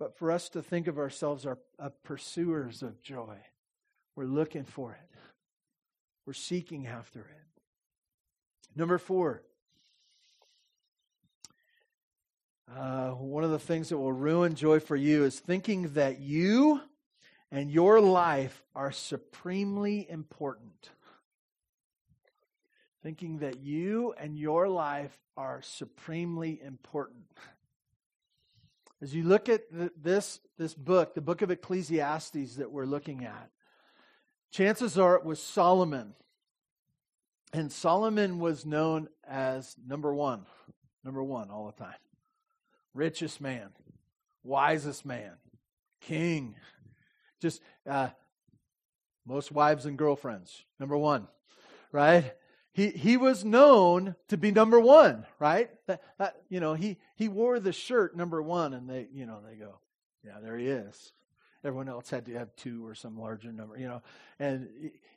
but 0.01 0.17
for 0.17 0.33
us 0.33 0.49
to 0.49 0.63
think 0.63 0.89
of 0.89 0.99
ourselves 0.99 1.47
as 1.47 1.93
pursuers 2.03 2.83
of 2.83 3.03
joy. 3.03 3.37
We're 4.17 4.25
looking 4.25 4.65
for 4.65 4.93
it, 4.93 5.19
we're 6.27 6.33
seeking 6.33 6.87
after 6.87 7.21
it. 7.21 7.61
Number 8.75 8.97
four, 8.97 9.43
uh, 12.75 13.11
one 13.11 13.45
of 13.45 13.51
the 13.51 13.59
things 13.59 13.91
that 13.91 13.99
will 13.99 14.13
ruin 14.13 14.55
joy 14.55 14.81
for 14.81 14.97
you 14.97 15.25
is 15.25 15.39
thinking 15.39 15.93
that 15.93 16.19
you 16.19 16.81
and 17.53 17.71
your 17.71 18.01
life 18.01 18.63
are 18.75 18.93
supremely 18.93 20.09
important. 20.09 20.89
Thinking 23.03 23.41
that 23.41 23.61
you 23.61 24.15
and 24.19 24.39
your 24.39 24.69
life 24.69 25.19
are 25.37 25.61
supremely 25.63 26.61
important. 26.63 27.27
As 29.03 29.15
you 29.15 29.25
look 29.25 29.49
at 29.49 29.63
this, 29.71 30.41
this 30.59 30.75
book, 30.75 31.15
the 31.15 31.23
book 31.23 31.41
of 31.41 31.51
Ecclesiastes 31.51 32.57
that 32.57 32.71
we're 32.71 32.85
looking 32.85 33.25
at, 33.25 33.51
chances 34.51 34.99
are 34.99 35.17
it 35.17 35.25
was 35.25 35.43
Solomon. 35.43 36.15
And 37.53 37.73
Solomon 37.73 38.39
was 38.39 38.67
known 38.67 39.09
as 39.27 39.75
number 39.87 40.15
one, 40.15 40.45
number 41.03 41.23
one 41.23 41.51
all 41.51 41.67
the 41.67 41.85
time. 41.85 41.97
Richest 42.93 43.41
man, 43.41 43.71
wisest 44.45 45.07
man, 45.07 45.33
king. 46.01 46.55
Just 47.41 47.63
uh, 47.89 48.09
most 49.25 49.51
wives 49.51 49.87
and 49.87 49.97
girlfriends, 49.97 50.65
number 50.79 50.97
one, 50.97 51.27
right? 51.91 52.35
He, 52.73 52.89
he 52.91 53.17
was 53.17 53.45
known 53.45 54.15
to 54.29 54.37
be 54.37 54.53
number 54.53 54.79
one, 54.79 55.27
right? 55.39 55.71
That, 55.87 56.03
that, 56.19 56.37
you 56.49 56.61
know, 56.61 56.75
he, 56.75 56.99
he 57.17 57.29
wore 57.29 57.59
the 57.59 57.73
shirt 57.73 58.17
number 58.17 58.41
one, 58.41 58.75
and 58.75 58.89
they, 58.89 59.09
you 59.13 59.27
know, 59.27 59.39
they 59.47 59.57
go, 59.57 59.81
yeah, 60.25 60.39
there 60.43 60.57
he 60.57 60.69
is. 60.69 61.13
Everyone 61.65 61.89
else 61.89 62.09
had 62.09 62.27
to 62.27 62.35
have 62.35 62.55
two 62.57 62.87
or 62.87 62.95
some 62.95 63.19
larger 63.19 63.53
number, 63.53 63.77
you 63.77 63.89
know. 63.89 64.03
And 64.39 64.69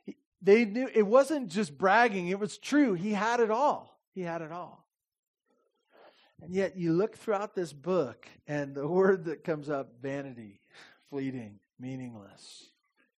he, 0.04 0.16
they 0.42 0.64
knew 0.64 0.88
it 0.92 1.06
wasn't 1.06 1.48
just 1.48 1.78
bragging, 1.78 2.28
it 2.28 2.38
was 2.38 2.58
true. 2.58 2.94
He 2.94 3.12
had 3.12 3.40
it 3.40 3.50
all. 3.50 3.98
He 4.14 4.22
had 4.22 4.42
it 4.42 4.52
all. 4.52 4.84
And 6.42 6.52
yet 6.52 6.76
you 6.76 6.92
look 6.92 7.16
throughout 7.16 7.54
this 7.54 7.72
book, 7.72 8.26
and 8.46 8.74
the 8.74 8.86
word 8.88 9.26
that 9.26 9.44
comes 9.44 9.70
up 9.70 9.92
vanity, 10.02 10.60
fleeting, 11.08 11.60
meaningless, 11.78 12.66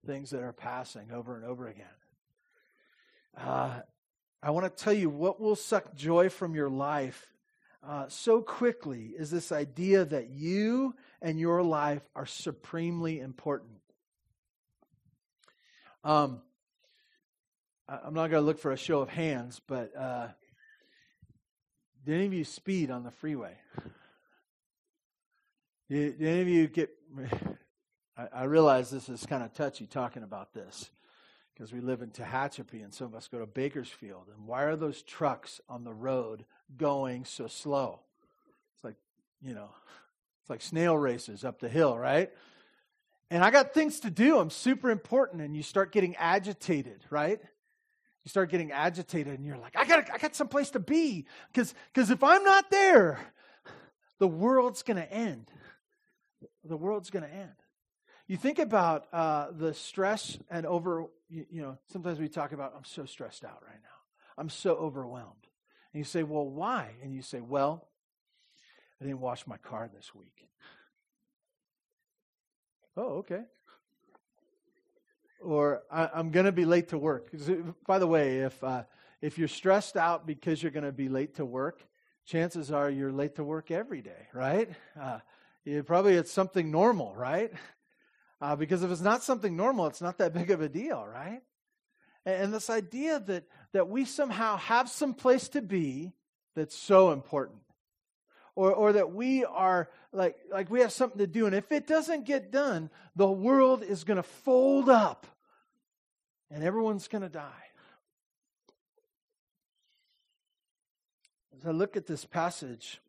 things 0.06 0.30
that 0.30 0.42
are 0.42 0.52
passing 0.52 1.10
over 1.10 1.36
and 1.36 1.44
over 1.44 1.66
again. 1.68 1.86
Uh, 3.36 3.80
I 4.46 4.50
want 4.50 4.64
to 4.64 4.84
tell 4.84 4.92
you 4.92 5.10
what 5.10 5.40
will 5.40 5.56
suck 5.56 5.96
joy 5.96 6.28
from 6.28 6.54
your 6.54 6.70
life 6.70 7.32
uh, 7.84 8.04
so 8.06 8.40
quickly 8.40 9.12
is 9.18 9.28
this 9.28 9.50
idea 9.50 10.04
that 10.04 10.30
you 10.30 10.94
and 11.20 11.36
your 11.36 11.64
life 11.64 12.02
are 12.14 12.26
supremely 12.26 13.18
important. 13.18 13.80
Um, 16.04 16.42
I'm 17.88 18.14
not 18.14 18.30
going 18.30 18.40
to 18.40 18.46
look 18.46 18.60
for 18.60 18.70
a 18.70 18.76
show 18.76 19.00
of 19.00 19.08
hands, 19.08 19.60
but 19.66 19.90
uh, 19.96 20.28
did 22.04 22.14
any 22.14 22.26
of 22.26 22.32
you 22.32 22.44
speed 22.44 22.92
on 22.92 23.02
the 23.02 23.10
freeway? 23.10 23.56
Did, 25.90 26.22
any 26.22 26.40
of 26.42 26.48
you 26.48 26.68
get? 26.68 26.90
I 28.32 28.44
realize 28.44 28.92
this 28.92 29.08
is 29.08 29.26
kind 29.26 29.42
of 29.42 29.52
touchy 29.54 29.86
talking 29.86 30.22
about 30.22 30.54
this 30.54 30.88
because 31.56 31.72
we 31.72 31.80
live 31.80 32.02
in 32.02 32.10
Tehachapi 32.10 32.84
and 32.84 32.92
some 32.92 33.06
of 33.06 33.14
us 33.14 33.28
go 33.28 33.38
to 33.38 33.46
Bakersfield. 33.46 34.24
And 34.34 34.46
why 34.46 34.64
are 34.64 34.76
those 34.76 35.02
trucks 35.02 35.60
on 35.70 35.84
the 35.84 35.92
road 35.94 36.44
going 36.76 37.24
so 37.24 37.46
slow? 37.46 38.00
It's 38.74 38.84
like, 38.84 38.96
you 39.40 39.54
know, 39.54 39.70
it's 40.42 40.50
like 40.50 40.60
snail 40.60 40.98
races 40.98 41.44
up 41.44 41.58
the 41.60 41.68
hill, 41.68 41.96
right? 41.96 42.30
And 43.30 43.42
I 43.42 43.50
got 43.50 43.72
things 43.72 44.00
to 44.00 44.10
do. 44.10 44.38
I'm 44.38 44.50
super 44.50 44.90
important. 44.90 45.40
And 45.40 45.56
you 45.56 45.62
start 45.62 45.92
getting 45.92 46.14
agitated, 46.16 47.00
right? 47.08 47.40
You 47.40 48.28
start 48.28 48.50
getting 48.50 48.70
agitated 48.70 49.38
and 49.38 49.46
you're 49.46 49.56
like, 49.56 49.76
I 49.76 49.86
got 49.86 50.10
I 50.12 50.18
got 50.18 50.36
someplace 50.36 50.70
to 50.70 50.78
be. 50.78 51.26
Because 51.52 51.72
if 52.10 52.22
I'm 52.22 52.44
not 52.44 52.70
there, 52.70 53.18
the 54.18 54.28
world's 54.28 54.82
going 54.82 54.98
to 54.98 55.10
end. 55.10 55.50
The 56.64 56.76
world's 56.76 57.08
going 57.08 57.24
to 57.24 57.32
end. 57.32 57.54
You 58.28 58.36
think 58.36 58.58
about 58.58 59.06
uh, 59.12 59.48
the 59.56 59.72
stress 59.72 60.36
and 60.50 60.66
over, 60.66 61.06
you, 61.28 61.46
you 61.50 61.62
know, 61.62 61.78
sometimes 61.92 62.18
we 62.18 62.28
talk 62.28 62.52
about, 62.52 62.74
I'm 62.76 62.84
so 62.84 63.04
stressed 63.04 63.44
out 63.44 63.62
right 63.64 63.78
now. 63.80 63.88
I'm 64.36 64.48
so 64.48 64.74
overwhelmed. 64.74 65.46
And 65.92 66.00
you 66.00 66.04
say, 66.04 66.24
well, 66.24 66.44
why? 66.44 66.90
And 67.02 67.14
you 67.14 67.22
say, 67.22 67.40
well, 67.40 67.86
I 69.00 69.04
didn't 69.04 69.20
wash 69.20 69.46
my 69.46 69.58
car 69.58 69.88
this 69.94 70.14
week. 70.14 70.48
Oh, 72.96 73.18
okay. 73.18 73.42
Or 75.42 75.82
I, 75.90 76.18
am 76.18 76.30
going 76.30 76.46
to 76.46 76.52
be 76.52 76.64
late 76.64 76.88
to 76.88 76.98
work. 76.98 77.30
By 77.86 77.98
the 77.98 78.06
way, 78.06 78.38
if 78.38 78.64
uh, 78.64 78.84
if 79.20 79.38
you're 79.38 79.48
stressed 79.48 79.96
out 79.96 80.26
because 80.26 80.62
you're 80.62 80.72
going 80.72 80.84
to 80.84 80.92
be 80.92 81.08
late 81.08 81.34
to 81.36 81.44
work, 81.44 81.82
chances 82.24 82.72
are 82.72 82.90
you're 82.90 83.12
late 83.12 83.36
to 83.36 83.44
work 83.44 83.70
every 83.70 84.00
day, 84.00 84.28
right? 84.32 84.70
Uh, 84.98 85.18
you, 85.64 85.82
probably 85.82 86.14
it's 86.14 86.32
something 86.32 86.70
normal, 86.70 87.14
right? 87.14 87.52
Uh, 88.40 88.54
because 88.54 88.82
if 88.82 88.90
it's 88.90 89.00
not 89.00 89.22
something 89.22 89.56
normal, 89.56 89.86
it's 89.86 90.02
not 90.02 90.18
that 90.18 90.34
big 90.34 90.50
of 90.50 90.60
a 90.60 90.68
deal, 90.68 91.04
right? 91.06 91.42
And, 92.24 92.44
and 92.44 92.54
this 92.54 92.70
idea 92.70 93.20
that, 93.20 93.44
that 93.72 93.88
we 93.88 94.04
somehow 94.04 94.56
have 94.56 94.88
some 94.88 95.14
place 95.14 95.48
to 95.50 95.62
be 95.62 96.12
that's 96.54 96.76
so 96.76 97.12
important. 97.12 97.60
Or, 98.54 98.72
or 98.72 98.92
that 98.94 99.12
we 99.12 99.44
are 99.44 99.90
like, 100.12 100.36
like 100.50 100.70
we 100.70 100.80
have 100.80 100.90
something 100.90 101.18
to 101.18 101.26
do. 101.26 101.44
And 101.44 101.54
if 101.54 101.70
it 101.70 101.86
doesn't 101.86 102.24
get 102.24 102.50
done, 102.50 102.88
the 103.14 103.30
world 103.30 103.82
is 103.82 104.02
going 104.04 104.16
to 104.16 104.22
fold 104.22 104.88
up 104.88 105.26
and 106.50 106.64
everyone's 106.64 107.06
going 107.06 107.22
to 107.22 107.28
die. 107.28 107.50
As 111.58 111.66
I 111.66 111.70
look 111.70 111.98
at 111.98 112.06
this 112.06 112.24
passage, 112.24 113.00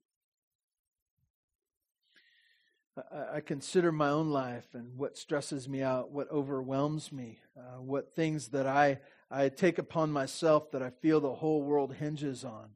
I, 3.33 3.41
consider 3.41 3.91
my 3.91 4.10
own 4.10 4.29
life 4.29 4.67
and 4.73 4.97
what 4.97 5.17
stresses 5.17 5.69
me 5.69 5.81
out, 5.81 6.12
what 6.12 6.29
overwhelms 6.31 7.12
me, 7.12 7.39
uh, 7.57 7.81
what 7.81 8.15
things 8.15 8.49
that 8.49 8.65
I, 8.65 8.99
I 9.29 9.49
take 9.49 9.77
upon 9.77 10.12
myself 10.12 10.71
that 10.71 10.81
I 10.81 10.89
feel 10.89 11.19
the 11.19 11.36
whole 11.36 11.62
world 11.62 11.95
hinges 11.95 12.43
on. 12.43 12.69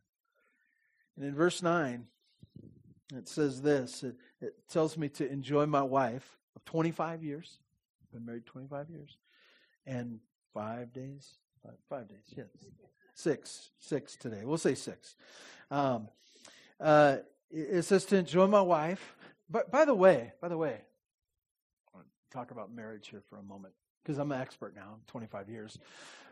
And 1.15 1.25
in 1.25 1.33
verse 1.33 1.61
9, 1.63 2.05
it 3.15 3.27
says 3.27 3.61
this 3.61 4.03
it, 4.03 4.15
it 4.41 4.53
tells 4.69 4.97
me 4.97 5.09
to 5.09 5.29
enjoy 5.29 5.65
my 5.65 5.81
wife 5.81 6.37
of 6.55 6.63
25 6.65 7.23
years. 7.23 7.57
I've 8.03 8.11
Been 8.13 8.25
married 8.25 8.45
25 8.45 8.89
years. 8.89 9.17
And 9.85 10.19
five 10.53 10.93
days? 10.93 11.35
Five, 11.63 11.73
five 11.89 12.07
days, 12.07 12.33
yes. 12.35 12.47
Six. 13.13 13.71
Six 13.79 14.15
today. 14.15 14.41
We'll 14.43 14.57
say 14.57 14.75
six. 14.75 15.15
Um, 15.69 16.07
uh, 16.79 17.17
it 17.49 17.83
says 17.83 18.05
to 18.05 18.17
enjoy 18.17 18.47
my 18.47 18.61
wife 18.61 19.15
but 19.51 19.71
by 19.71 19.85
the 19.85 19.93
way, 19.93 20.31
by 20.41 20.47
the 20.47 20.57
way, 20.57 20.77
I'll 21.93 22.03
talk 22.31 22.51
about 22.51 22.73
marriage 22.73 23.09
here 23.09 23.21
for 23.29 23.37
a 23.37 23.43
moment 23.43 23.73
because 24.01 24.17
I'm 24.17 24.31
an 24.31 24.41
expert 24.41 24.75
now, 24.75 24.97
25 25.07 25.49
years. 25.49 25.77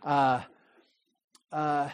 Uh, 0.04 0.42
uh, 1.52 1.90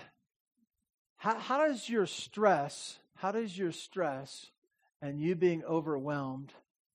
how, 1.18 1.40
how 1.40 1.68
does 1.68 1.90
your 1.90 2.06
stress, 2.06 3.00
how 3.16 3.32
does 3.32 3.58
your 3.58 3.72
stress 3.72 4.52
and 5.02 5.20
you 5.20 5.36
being 5.36 5.64
overwhelmed 5.64 6.54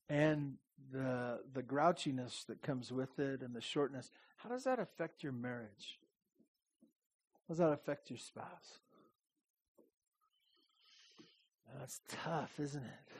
and 0.08 0.54
the 0.92 1.40
the 1.52 1.62
grouchiness 1.62 2.46
that 2.46 2.62
comes 2.62 2.90
with 2.92 3.18
it 3.18 3.42
and 3.42 3.54
the 3.54 3.60
shortness, 3.60 4.10
how 4.38 4.48
does 4.48 4.64
that 4.64 4.78
affect 4.78 5.22
your 5.22 5.32
marriage? 5.32 5.98
How 7.46 7.54
does 7.54 7.58
that 7.58 7.72
affect 7.72 8.10
your 8.10 8.18
spouse? 8.18 8.78
That's 11.78 12.00
tough, 12.08 12.58
isn't 12.58 12.82
it? 12.82 13.12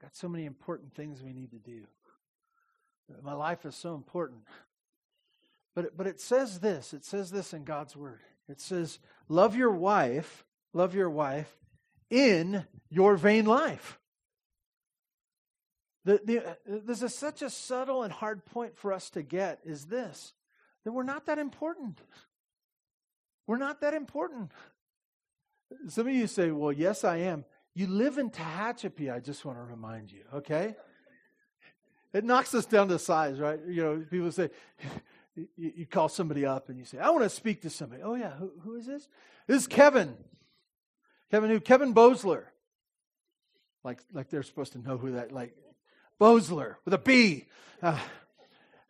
Got 0.00 0.14
so 0.14 0.28
many 0.28 0.44
important 0.44 0.94
things 0.94 1.22
we 1.22 1.32
need 1.32 1.50
to 1.52 1.58
do. 1.58 1.82
My 3.22 3.34
life 3.34 3.64
is 3.64 3.74
so 3.74 3.94
important. 3.94 4.42
But, 5.74 5.96
but 5.96 6.06
it 6.06 6.20
says 6.20 6.60
this 6.60 6.92
it 6.92 7.04
says 7.04 7.30
this 7.30 7.52
in 7.52 7.64
God's 7.64 7.96
word. 7.96 8.20
It 8.48 8.60
says, 8.60 8.98
Love 9.28 9.56
your 9.56 9.70
wife, 9.70 10.44
love 10.72 10.94
your 10.94 11.10
wife 11.10 11.54
in 12.10 12.64
your 12.88 13.16
vain 13.16 13.46
life. 13.46 13.98
The, 16.04 16.20
the, 16.24 16.56
this 16.84 17.02
is 17.02 17.14
such 17.14 17.42
a 17.42 17.50
subtle 17.50 18.04
and 18.04 18.12
hard 18.12 18.44
point 18.44 18.76
for 18.76 18.92
us 18.92 19.10
to 19.10 19.22
get 19.22 19.60
is 19.64 19.86
this 19.86 20.32
that 20.84 20.92
we're 20.92 21.02
not 21.02 21.26
that 21.26 21.38
important. 21.38 22.00
We're 23.46 23.58
not 23.58 23.80
that 23.80 23.94
important. 23.94 24.52
Some 25.88 26.06
of 26.06 26.14
you 26.14 26.26
say, 26.26 26.50
Well, 26.50 26.72
yes, 26.72 27.04
I 27.04 27.18
am. 27.18 27.44
You 27.76 27.88
live 27.88 28.16
in 28.16 28.30
Tehachapi, 28.30 29.12
I 29.12 29.20
just 29.20 29.44
want 29.44 29.58
to 29.58 29.62
remind 29.62 30.10
you, 30.10 30.22
okay? 30.36 30.74
It 32.14 32.24
knocks 32.24 32.54
us 32.54 32.64
down 32.64 32.88
to 32.88 32.98
size, 32.98 33.38
right? 33.38 33.60
You 33.68 33.82
know, 33.82 34.04
people 34.10 34.32
say, 34.32 34.48
you, 35.58 35.84
call 35.84 36.08
somebody 36.08 36.46
up 36.46 36.70
and 36.70 36.78
you 36.78 36.86
say, 36.86 36.96
I 36.96 37.10
want 37.10 37.24
to 37.24 37.28
speak 37.28 37.60
to 37.62 37.70
somebody. 37.70 38.02
Oh, 38.02 38.14
yeah, 38.14 38.30
who, 38.30 38.50
who 38.62 38.76
is 38.76 38.86
this? 38.86 39.06
This 39.46 39.60
is 39.60 39.66
Kevin. 39.66 40.16
Kevin 41.30 41.50
who? 41.50 41.60
Kevin 41.60 41.92
Bosler. 41.92 42.44
Like, 43.84 44.00
like 44.10 44.30
they're 44.30 44.42
supposed 44.42 44.72
to 44.72 44.78
know 44.78 44.96
who 44.96 45.12
that, 45.12 45.30
like, 45.30 45.54
Bosler 46.18 46.76
with 46.86 46.94
a 46.94 46.98
B. 46.98 47.44
Uh, 47.82 47.98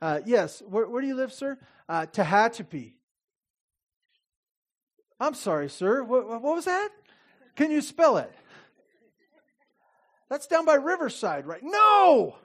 uh, 0.01 0.21
yes, 0.25 0.63
where, 0.65 0.89
where, 0.89 1.03
do 1.03 1.09
you 1.09 1.17
live, 1.17 1.33
sir? 1.33 1.59
Uh, 1.89 2.07
Tehachapi. 2.07 2.93
I'm 5.19 5.35
sorry, 5.35 5.71
sir. 5.71 6.05
What, 6.05 6.29
what 6.29 6.41
was 6.41 6.67
that? 6.67 6.91
Can 7.57 7.73
you 7.73 7.81
spell 7.81 8.19
it? 8.19 8.33
That's 10.29 10.47
down 10.47 10.65
by 10.65 10.75
Riverside, 10.75 11.47
right? 11.47 11.63
No! 11.63 12.37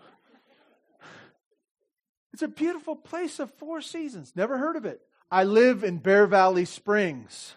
It's 2.34 2.44
a 2.44 2.48
beautiful 2.48 2.96
place 2.96 3.40
of 3.40 3.52
four 3.56 3.82
seasons. 3.82 4.34
Never 4.36 4.58
heard 4.58 4.76
of 4.76 4.86
it. 4.86 5.02
I 5.30 5.44
live 5.44 5.84
in 5.84 5.98
Bear 5.98 6.28
Valley 6.28 6.66
Springs. 6.66 7.56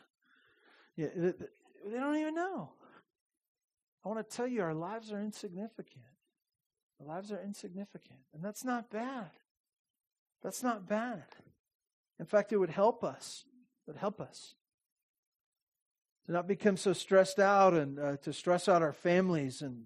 Yeah, 0.97 1.09
they 1.15 1.97
don't 1.99 2.17
even 2.17 2.35
know. 2.35 2.71
I 4.05 4.09
want 4.09 4.29
to 4.29 4.37
tell 4.37 4.47
you, 4.47 4.63
our 4.63 4.75
lives 4.75 5.13
are 5.13 5.21
insignificant. 5.21 6.05
Our 7.01 7.07
lives 7.07 7.33
are 7.33 7.41
insignificant. 7.43 8.21
And 8.33 8.43
that's 8.43 8.65
not 8.65 8.91
bad. 8.91 9.31
That's 10.43 10.63
not 10.63 10.89
bad. 10.89 11.25
In 12.21 12.27
fact, 12.27 12.53
it 12.53 12.59
would 12.59 12.71
help 12.71 13.03
us. 13.03 13.45
It 13.87 13.91
would 13.93 14.01
help 14.01 14.21
us 14.21 14.55
to 16.27 16.33
not 16.33 16.47
become 16.47 16.77
so 16.77 16.93
stressed 16.93 17.39
out 17.39 17.75
and 17.75 17.99
uh, 17.99 18.17
to 18.19 18.33
stress 18.33 18.69
out 18.69 18.83
our 18.83 18.93
families 18.93 19.63
and 19.63 19.85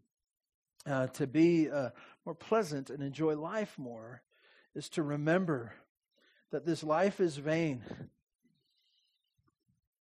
uh, 0.87 1.09
to 1.09 1.27
be 1.27 1.71
uh, 1.71 1.91
more 2.25 2.35
pleasant 2.35 2.91
and 2.91 3.03
enjoy 3.03 3.37
life 3.37 3.79
more 3.79 4.23
is 4.75 4.89
to 4.91 5.03
remember 5.03 5.73
that 6.51 6.65
this 6.65 6.83
life 6.83 7.21
is 7.21 7.37
vain. 7.37 7.83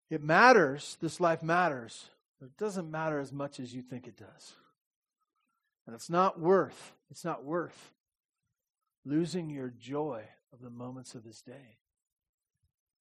It 0.10 0.24
matters, 0.24 0.98
this 1.02 1.20
life 1.20 1.42
matters, 1.42 2.10
but 2.40 2.48
it 2.48 2.58
doesn't 2.58 2.92
matter 2.92 3.20
as 3.20 3.32
much 3.32 3.60
as 3.60 3.74
you 3.74 3.82
think 3.82 4.08
it 4.08 4.18
does. 4.18 4.54
And 5.88 5.96
it's 5.96 6.10
not 6.10 6.40
worth, 6.40 6.94
it's 7.10 7.26
not 7.26 7.44
worth 7.44 7.94
losing 9.06 9.50
your 9.50 9.74
joy 9.80 10.24
of 10.52 10.62
the 10.62 10.70
moments 10.70 11.16
of 11.16 11.24
this 11.24 11.42
day. 11.42 11.78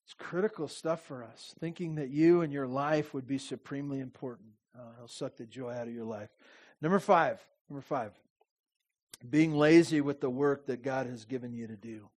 It's 0.05 0.15
critical 0.15 0.69
stuff 0.69 1.03
for 1.03 1.25
us, 1.25 1.55
thinking 1.59 1.95
that 1.95 2.11
you 2.11 2.43
and 2.43 2.53
your 2.53 2.67
life 2.67 3.15
would 3.15 3.27
be 3.27 3.39
supremely 3.39 4.01
important. 4.01 4.51
Uh, 4.79 4.83
he'll 4.99 5.09
suck 5.09 5.37
the 5.37 5.47
joy 5.47 5.73
out 5.73 5.89
of 5.89 5.95
your 5.95 6.05
life. 6.05 6.29
Number 6.83 6.99
five. 6.99 7.41
Number 7.68 7.83
five. 7.83 8.12
Being 9.29 9.55
lazy 9.55 10.00
with 10.00 10.20
the 10.20 10.31
work 10.31 10.66
that 10.66 10.83
God 10.83 11.07
has 11.07 11.24
given 11.24 11.53
you 11.53 11.66
to 11.66 11.77
do. 11.77 12.09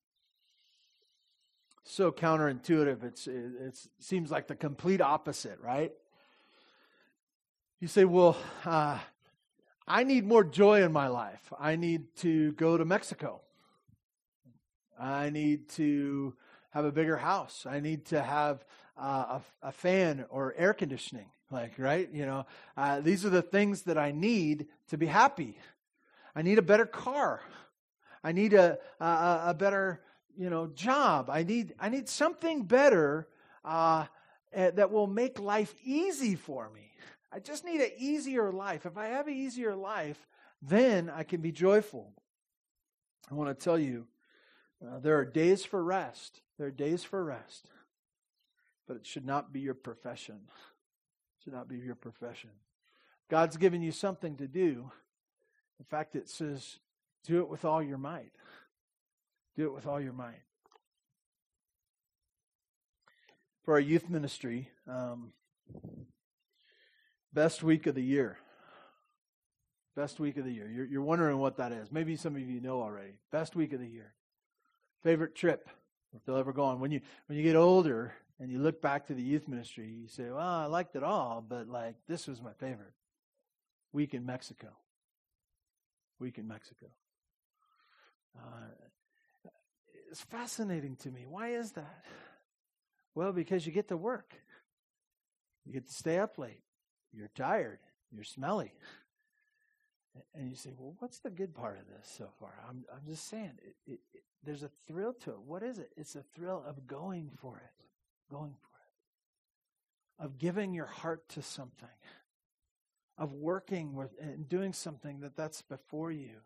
So 1.85 2.11
counterintuitive. 2.11 3.05
It's, 3.05 3.27
it 3.29 3.79
seems 4.01 4.31
like 4.31 4.49
the 4.49 4.57
complete 4.57 5.01
opposite, 5.01 5.61
right? 5.61 5.93
You 7.81 7.89
say, 7.89 8.05
well, 8.05 8.37
uh, 8.65 8.99
I 9.87 10.03
need 10.03 10.27
more 10.27 10.43
joy 10.43 10.83
in 10.83 10.93
my 10.93 11.07
life. 11.09 11.53
I 11.59 11.77
need 11.77 12.17
to 12.17 12.53
go 12.53 12.77
to 12.77 12.85
Mexico. 12.85 13.41
I 14.99 15.31
need 15.31 15.69
to 15.71 16.35
have 16.71 16.85
a 16.85 16.93
bigger 16.93 17.17
house. 17.17 17.67
I 17.69 17.81
need 17.81 18.07
to 18.07 18.23
have 18.23 18.65
uh, 18.99 19.41
a, 19.63 19.69
a, 19.69 19.73
fan 19.73 20.25
or 20.31 20.55
air 20.57 20.73
conditioning. 20.73 21.27
Like, 21.51 21.75
right? 21.79 22.09
You 22.13 22.27
know, 22.27 22.47
uh, 22.77 23.01
these 23.01 23.25
are 23.25 23.31
the 23.31 23.43
things 23.43 23.83
that 23.83 23.97
I 23.97 24.11
need 24.11 24.67
to 24.89 24.99
be 24.99 25.07
happy. 25.07 25.59
I 26.35 26.43
need 26.43 26.59
a 26.59 26.63
better 26.63 26.87
car. 26.87 27.41
I 28.25 28.33
need 28.33 28.53
a, 28.53 28.79
a, 29.01 29.43
a 29.47 29.55
better, 29.57 30.01
you 30.37 30.51
know, 30.51 30.67
job. 30.67 31.31
I 31.31 31.45
need, 31.45 31.75
I 31.79 31.89
need 31.89 32.09
something 32.09 32.65
better 32.65 33.29
uh, 33.65 34.07
eh, 34.53 34.71
that 34.73 34.91
will 34.91 35.07
make 35.07 35.39
life 35.39 35.75
easy 35.85 36.35
for 36.35 36.69
me. 36.75 36.91
I 37.33 37.39
just 37.39 37.65
need 37.65 37.81
an 37.81 37.91
easier 37.97 38.51
life. 38.51 38.87
If 38.87 38.97
I 38.97 39.07
have 39.09 39.29
an 39.29 39.35
easier 39.35 39.75
life, 39.75 40.27
then 40.63 41.11
I 41.11 41.23
can 41.23 41.41
be 41.41 41.53
joyful. 41.53 42.13
I 43.31 43.35
want 43.35 43.57
to 43.57 43.65
tell 43.65 43.79
you, 43.79 44.07
uh, 44.85 44.99
there 44.99 45.19
are 45.19 45.25
days 45.25 45.65
for 45.65 45.83
rest. 45.83 46.41
There 46.59 46.67
are 46.67 46.73
days 46.73 47.05
for 47.05 47.23
rest. 47.25 47.69
But 48.87 48.97
it 48.97 49.07
should 49.07 49.27
not 49.27 49.53
be 49.53 49.61
your 49.61 49.75
profession. 49.75 50.41
Should 51.47 51.55
not 51.55 51.69
be 51.69 51.79
your 51.79 51.95
profession. 51.95 52.51
God's 53.31 53.57
given 53.57 53.81
you 53.81 53.93
something 53.93 54.35
to 54.39 54.49
do. 54.49 54.91
In 55.79 55.85
fact, 55.85 56.17
it 56.17 56.29
says, 56.29 56.81
do 57.25 57.39
it 57.39 57.49
with 57.49 57.65
all 57.65 57.81
your 57.81 57.99
might. 57.99 58.33
Do 59.57 59.67
it 59.67 59.73
with 59.73 59.87
all 59.87 60.01
your 60.01 60.13
might. 60.13 60.43
For 63.65 63.75
our 63.75 63.81
youth 63.81 64.11
ministry, 64.11 64.71
um, 64.89 65.31
best 67.33 67.63
week 67.63 67.87
of 67.87 67.95
the 67.95 68.03
year. 68.03 68.39
Best 69.95 70.19
week 70.19 70.37
of 70.37 70.45
the 70.45 70.53
year. 70.53 70.69
You're, 70.69 70.87
you're 70.87 71.03
wondering 71.03 71.39
what 71.39 71.59
that 71.59 71.71
is. 71.71 71.93
Maybe 71.93 72.17
some 72.17 72.35
of 72.35 72.41
you 72.41 72.61
know 72.61 72.83
already. 72.83 73.21
Best 73.31 73.55
week 73.55 73.73
of 73.73 73.79
the 73.79 73.87
year. 73.87 74.15
Favorite 75.05 75.37
trip, 75.37 75.69
if 76.13 76.25
they'll 76.25 76.39
ever 76.39 76.53
go 76.53 76.65
on. 76.65 76.81
When 76.81 76.91
you 76.91 77.03
when 77.29 77.39
you 77.39 77.45
get 77.45 77.55
older 77.55 78.15
and 78.39 78.51
you 78.51 78.59
look 78.59 78.83
back 78.83 79.07
to 79.07 79.15
the 79.15 79.23
youth 79.23 79.49
ministry, 79.49 79.89
you 79.89 80.09
say, 80.09 80.25
"Well, 80.31 80.39
I 80.39 80.67
liked 80.67 80.97
it 80.97 81.03
all, 81.03 81.45
but 81.47 81.69
like 81.69 81.97
this 82.09 82.27
was 82.27 82.43
my 82.43 82.53
favorite." 82.53 82.93
Week 83.93 84.15
in 84.15 84.27
Mexico. 84.27 84.69
Week 86.19 86.39
in 86.39 86.47
Mexico. 86.47 86.87
Uh, 88.37 89.51
it's 90.11 90.23
fascinating 90.23 90.97
to 90.97 91.11
me. 91.11 91.25
Why 91.27 91.51
is 91.51 91.73
that? 91.73 92.05
Well, 93.15 93.33
because 93.33 93.67
you 93.67 93.73
get 93.73 93.89
to 93.89 93.97
work. 93.97 94.35
You 95.65 95.73
get 95.73 95.87
to 95.87 95.93
stay 95.93 96.19
up 96.19 96.39
late. 96.39 96.63
You're 97.13 97.31
tired. 97.35 97.79
You're 98.13 98.25
smelly. 98.25 98.73
And 100.35 100.49
you 100.51 100.57
say, 100.57 100.71
well, 100.77 100.95
what's 100.99 101.19
the 101.19 101.31
good 101.31 101.55
part 101.55 101.79
of 101.79 101.87
this 101.87 102.15
so 102.17 102.29
far? 102.39 102.55
I'm, 102.69 102.85
I'm 102.93 103.07
just 103.07 103.29
saying, 103.29 103.53
it, 103.63 103.77
it, 103.87 104.01
it, 104.15 104.23
there's 104.45 104.63
a 104.63 104.71
thrill 104.87 105.13
to 105.25 105.31
it. 105.31 105.41
What 105.41 105.63
is 105.63 105.79
it? 105.79 105.91
It's 105.97 106.15
a 106.15 106.23
thrill 106.35 106.63
of 106.67 106.87
going 106.87 107.31
for 107.41 107.59
it, 107.59 107.86
going 108.31 108.53
for 108.53 110.23
it, 110.23 110.25
of 110.25 110.39
giving 110.39 110.73
your 110.73 110.87
heart 110.87 111.29
to 111.31 111.43
something, 111.43 111.89
of 113.19 113.33
working 113.33 113.95
with 113.95 114.11
and 114.21 114.49
doing 114.49 114.73
something 114.73 115.21
that 115.21 115.37
that's 115.37 115.63
before 115.63 116.11
you. 116.11 116.41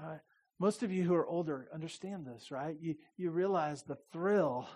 Uh, 0.00 0.16
most 0.58 0.82
of 0.82 0.92
you 0.92 1.04
who 1.04 1.14
are 1.14 1.26
older 1.26 1.68
understand 1.72 2.26
this, 2.26 2.50
right? 2.50 2.76
You, 2.80 2.96
you 3.16 3.30
realize 3.30 3.82
the 3.82 3.98
thrill 4.12 4.68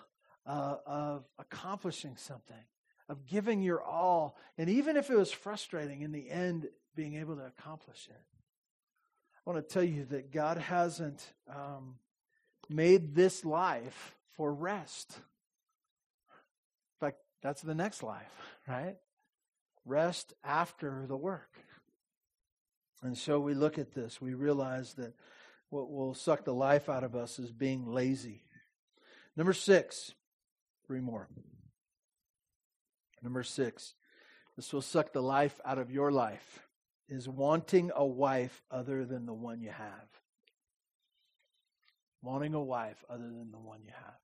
uh, 0.45 0.77
of 0.85 1.25
accomplishing 1.37 2.17
something, 2.17 2.65
of 3.07 3.25
giving 3.25 3.61
your 3.61 3.83
all, 3.83 4.37
and 4.57 4.69
even 4.69 4.97
if 4.97 5.09
it 5.09 5.15
was 5.15 5.31
frustrating, 5.31 6.01
in 6.01 6.11
the 6.11 6.29
end, 6.29 6.67
being 6.95 7.15
able 7.15 7.35
to 7.35 7.45
accomplish 7.45 8.07
it. 8.09 8.21
I 9.45 9.49
want 9.49 9.67
to 9.67 9.73
tell 9.73 9.83
you 9.83 10.05
that 10.05 10.31
God 10.31 10.57
hasn't 10.57 11.33
um, 11.47 11.95
made 12.67 13.13
this 13.13 13.45
life 13.45 14.15
for 14.35 14.53
rest. 14.53 15.19
That's 17.45 17.61
the 17.61 17.75
next 17.75 18.01
life, 18.01 18.35
right? 18.67 18.95
Rest 19.85 20.33
after 20.43 21.05
the 21.07 21.15
work. 21.15 21.51
And 23.03 23.15
so 23.15 23.39
we 23.39 23.53
look 23.53 23.77
at 23.77 23.93
this, 23.93 24.19
we 24.19 24.33
realize 24.33 24.95
that 24.95 25.13
what 25.69 25.91
will 25.91 26.15
suck 26.15 26.43
the 26.43 26.55
life 26.55 26.89
out 26.89 27.03
of 27.03 27.15
us 27.15 27.37
is 27.37 27.51
being 27.51 27.85
lazy. 27.85 28.41
Number 29.37 29.53
six, 29.53 30.15
three 30.87 31.01
more. 31.01 31.29
Number 33.21 33.43
six, 33.43 33.93
this 34.55 34.73
will 34.73 34.81
suck 34.81 35.13
the 35.13 35.21
life 35.21 35.59
out 35.63 35.77
of 35.77 35.91
your 35.91 36.11
life 36.11 36.67
is 37.07 37.29
wanting 37.29 37.91
a 37.95 38.03
wife 38.03 38.63
other 38.71 39.05
than 39.05 39.27
the 39.27 39.35
one 39.35 39.61
you 39.61 39.69
have. 39.69 40.09
Wanting 42.23 42.55
a 42.55 42.63
wife 42.63 43.05
other 43.07 43.27
than 43.27 43.51
the 43.51 43.59
one 43.59 43.81
you 43.83 43.91
have. 43.91 44.15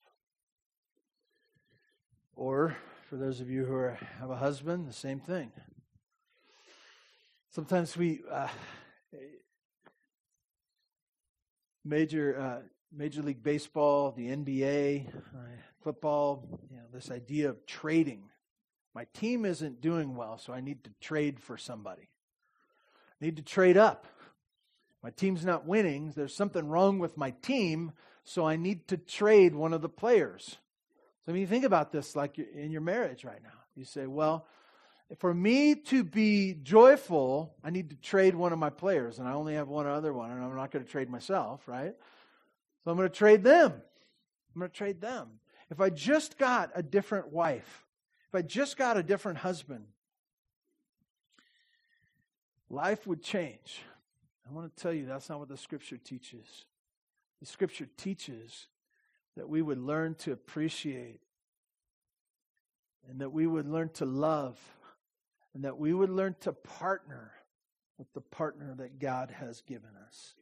Or, 2.36 2.75
for 3.12 3.17
those 3.17 3.41
of 3.41 3.50
you 3.50 3.65
who 3.65 3.74
are, 3.74 4.00
have 4.21 4.30
a 4.30 4.38
husband, 4.38 4.88
the 4.88 4.93
same 4.93 5.19
thing. 5.19 5.52
Sometimes 7.50 7.97
we, 7.97 8.21
uh, 8.32 8.47
major, 11.84 12.39
uh, 12.39 12.62
Major 12.89 13.21
League 13.21 13.43
Baseball, 13.43 14.13
the 14.13 14.30
NBA, 14.30 15.10
uh, 15.10 15.39
football, 15.84 16.62
you 16.69 16.78
know, 16.78 16.84
this 16.93 17.12
idea 17.12 17.50
of 17.50 17.65
trading. 17.65 18.30
My 18.95 19.06
team 19.13 19.43
isn't 19.43 19.82
doing 19.82 20.15
well, 20.15 20.38
so 20.38 20.54
I 20.54 20.62
need 20.62 20.86
to 20.86 20.91
trade 21.02 21.38
for 21.38 21.58
somebody 21.58 22.08
need 23.19 23.36
to 23.36 23.43
trade 23.43 23.76
up. 23.76 24.08
My 25.04 25.12
team's 25.12 25.43
not 25.43 25.67
winning. 25.67 26.13
There's 26.15 26.36
something 26.36 26.69
wrong 26.69 26.97
with 26.97 27.17
my 27.17 27.32
team, 27.41 27.91
so 28.24 28.47
I 28.47 28.56
need 28.56 28.88
to 28.88 28.95
trade 28.95 29.54
one 29.54 29.74
of 29.74 29.82
the 29.82 29.89
players. 29.89 30.60
So, 31.25 31.31
mean, 31.34 31.41
you 31.41 31.47
think 31.47 31.65
about 31.65 31.91
this 31.91 32.15
like 32.15 32.39
in 32.39 32.71
your 32.71 32.81
marriage 32.81 33.23
right 33.23 33.41
now. 33.43 33.49
You 33.75 33.86
say, 33.86 34.07
well, 34.07 34.47
for 35.19 35.34
me 35.34 35.75
to 35.75 36.03
be 36.03 36.53
joyful, 36.53 37.53
I 37.63 37.69
need 37.69 37.89
to 37.89 37.95
trade 37.97 38.34
one 38.34 38.53
of 38.53 38.60
my 38.60 38.69
players, 38.69 39.19
and 39.19 39.27
I 39.27 39.34
only 39.34 39.55
have 39.55 39.67
one 39.67 39.86
other 39.86 40.13
one, 40.13 40.31
and 40.31 40.43
I'm 40.43 40.55
not 40.55 40.71
going 40.71 40.86
to 40.86 40.89
trade 40.91 41.10
myself, 41.10 41.67
right? 41.67 41.93
So 42.84 42.91
I'm 42.91 42.97
going 42.97 43.10
to 43.10 43.15
trade 43.15 43.43
them. 43.43 43.71
I'm 43.71 44.60
going 44.60 44.71
to 44.71 44.77
trade 44.77 45.01
them. 45.01 45.27
If 45.69 45.79
I 45.79 45.89
just 45.89 46.38
got 46.38 46.71
a 46.75 46.84
different 46.84 47.31
wife, 47.31 47.86
if 48.29 48.36
I 48.36 48.41
just 48.41 48.77
got 48.77 48.97
a 48.97 49.03
different 49.03 49.39
husband, 49.39 49.86
life 52.69 53.05
would 53.05 53.21
change. 53.21 53.81
I 54.49 54.53
want 54.53 54.75
to 54.75 54.81
tell 54.81 54.93
you 54.93 55.05
that's 55.05 55.29
not 55.29 55.39
what 55.39 55.49
the 55.49 55.57
scripture 55.57 55.97
teaches. 55.97 56.65
The 57.39 57.45
scripture 57.45 57.88
teaches 57.97 58.67
that 59.37 59.49
we 59.49 59.61
would 59.61 59.79
learn 59.79 60.15
to 60.15 60.31
appreciate 60.31 61.21
and 63.09 63.21
that 63.21 63.31
we 63.31 63.47
would 63.47 63.67
learn 63.67 63.89
to 63.89 64.05
love 64.05 64.59
and 65.53 65.63
that 65.63 65.77
we 65.77 65.93
would 65.93 66.09
learn 66.09 66.35
to 66.41 66.51
partner 66.51 67.31
with 67.97 68.11
the 68.13 68.21
partner 68.21 68.73
that 68.77 68.99
God 68.99 69.31
has 69.31 69.61
given 69.61 69.89
us. 70.07 70.33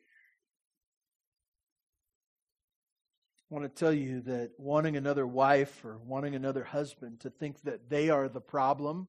I 3.52 3.56
want 3.56 3.66
to 3.66 3.80
tell 3.80 3.94
you 3.94 4.22
that 4.22 4.52
wanting 4.60 4.96
another 4.96 5.26
wife 5.26 5.84
or 5.84 5.98
wanting 6.06 6.36
another 6.36 6.64
husband 6.64 7.22
to 7.22 7.32
think 7.32 7.62
that 7.64 7.90
they 7.90 8.10
are 8.10 8.30
the 8.30 8.42
problem 8.42 9.08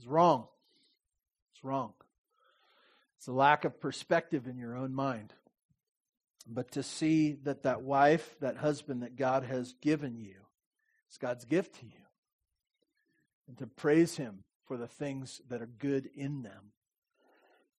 is 0.00 0.08
wrong. 0.08 0.48
It's 1.54 1.62
wrong. 1.62 1.92
It's 3.16 3.28
a 3.28 3.32
lack 3.32 3.64
of 3.64 3.80
perspective 3.80 4.48
in 4.48 4.58
your 4.58 4.76
own 4.76 4.92
mind. 4.92 5.32
But 6.46 6.72
to 6.72 6.82
see 6.82 7.32
that 7.44 7.62
that 7.62 7.82
wife, 7.82 8.36
that 8.40 8.58
husband 8.58 9.02
that 9.02 9.16
God 9.16 9.44
has 9.44 9.74
given 9.80 10.18
you, 10.18 10.36
is 11.10 11.16
God's 11.18 11.44
gift 11.44 11.80
to 11.80 11.86
you. 11.86 11.92
And 13.48 13.56
to 13.58 13.66
praise 13.66 14.16
Him 14.16 14.44
for 14.66 14.76
the 14.76 14.86
things 14.86 15.40
that 15.48 15.62
are 15.62 15.66
good 15.66 16.08
in 16.14 16.42
them. 16.42 16.72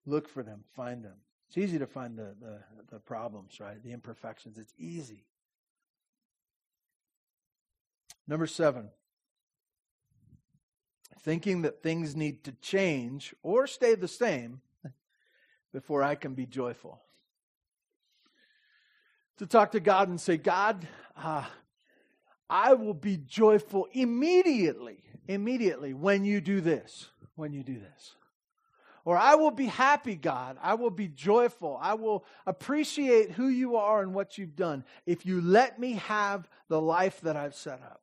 Look 0.07 0.29
for 0.29 0.43
them, 0.43 0.65
find 0.75 1.05
them. 1.05 1.17
It's 1.49 1.59
easy 1.59 1.79
to 1.79 1.87
find 1.87 2.19
the, 2.19 2.35
the, 2.41 2.59
the 2.91 2.99
problems, 2.99 3.61
right? 3.61 3.83
The 3.83 3.93
imperfections. 3.93 4.59
It's 4.59 4.75
easy. 4.79 5.25
Number 8.27 8.47
seven, 8.47 8.89
thinking 11.21 11.63
that 11.63 11.83
things 11.83 12.17
need 12.17 12.45
to 12.45 12.53
change 12.53 13.35
or 13.43 13.67
stay 13.67 13.95
the 13.95 14.09
same 14.09 14.61
before 15.73 16.03
I 16.03 16.15
can 16.15 16.35
be 16.35 16.47
joyful. 16.47 17.01
To 19.39 19.47
talk 19.47 19.73
to 19.73 19.81
God 19.81 20.09
and 20.09 20.21
say, 20.21 20.37
God, 20.37 20.87
uh, 21.17 21.45
I 22.49 22.75
will 22.75 22.95
be 22.95 23.17
joyful 23.17 23.89
immediately, 23.93 24.99
immediately 25.27 25.93
when 25.93 26.25
you 26.25 26.41
do 26.41 26.61
this. 26.61 27.09
when 27.35 27.53
you 27.53 27.65
do 27.65 27.79
this. 27.79 28.15
Or 29.05 29.19
I 29.19 29.35
will 29.35 29.51
be 29.51 29.67
happy, 29.67 30.15
God. 30.15 30.57
I 30.63 30.75
will 30.75 30.91
be 30.91 31.09
joyful. 31.09 31.79
I 31.81 31.95
will 31.95 32.25
appreciate 32.47 33.33
who 33.33 33.49
you 33.49 33.77
are 33.77 34.01
and 34.01 34.15
what 34.15 34.39
you've 34.39 34.57
done 34.57 34.85
if 35.05 35.27
you 35.27 35.41
let 35.43 35.79
me 35.79 35.95
have 35.95 36.49
the 36.69 36.81
life 36.81 37.21
that 37.23 37.37
I've 37.37 37.55
set 37.55 37.83
up. 37.83 38.01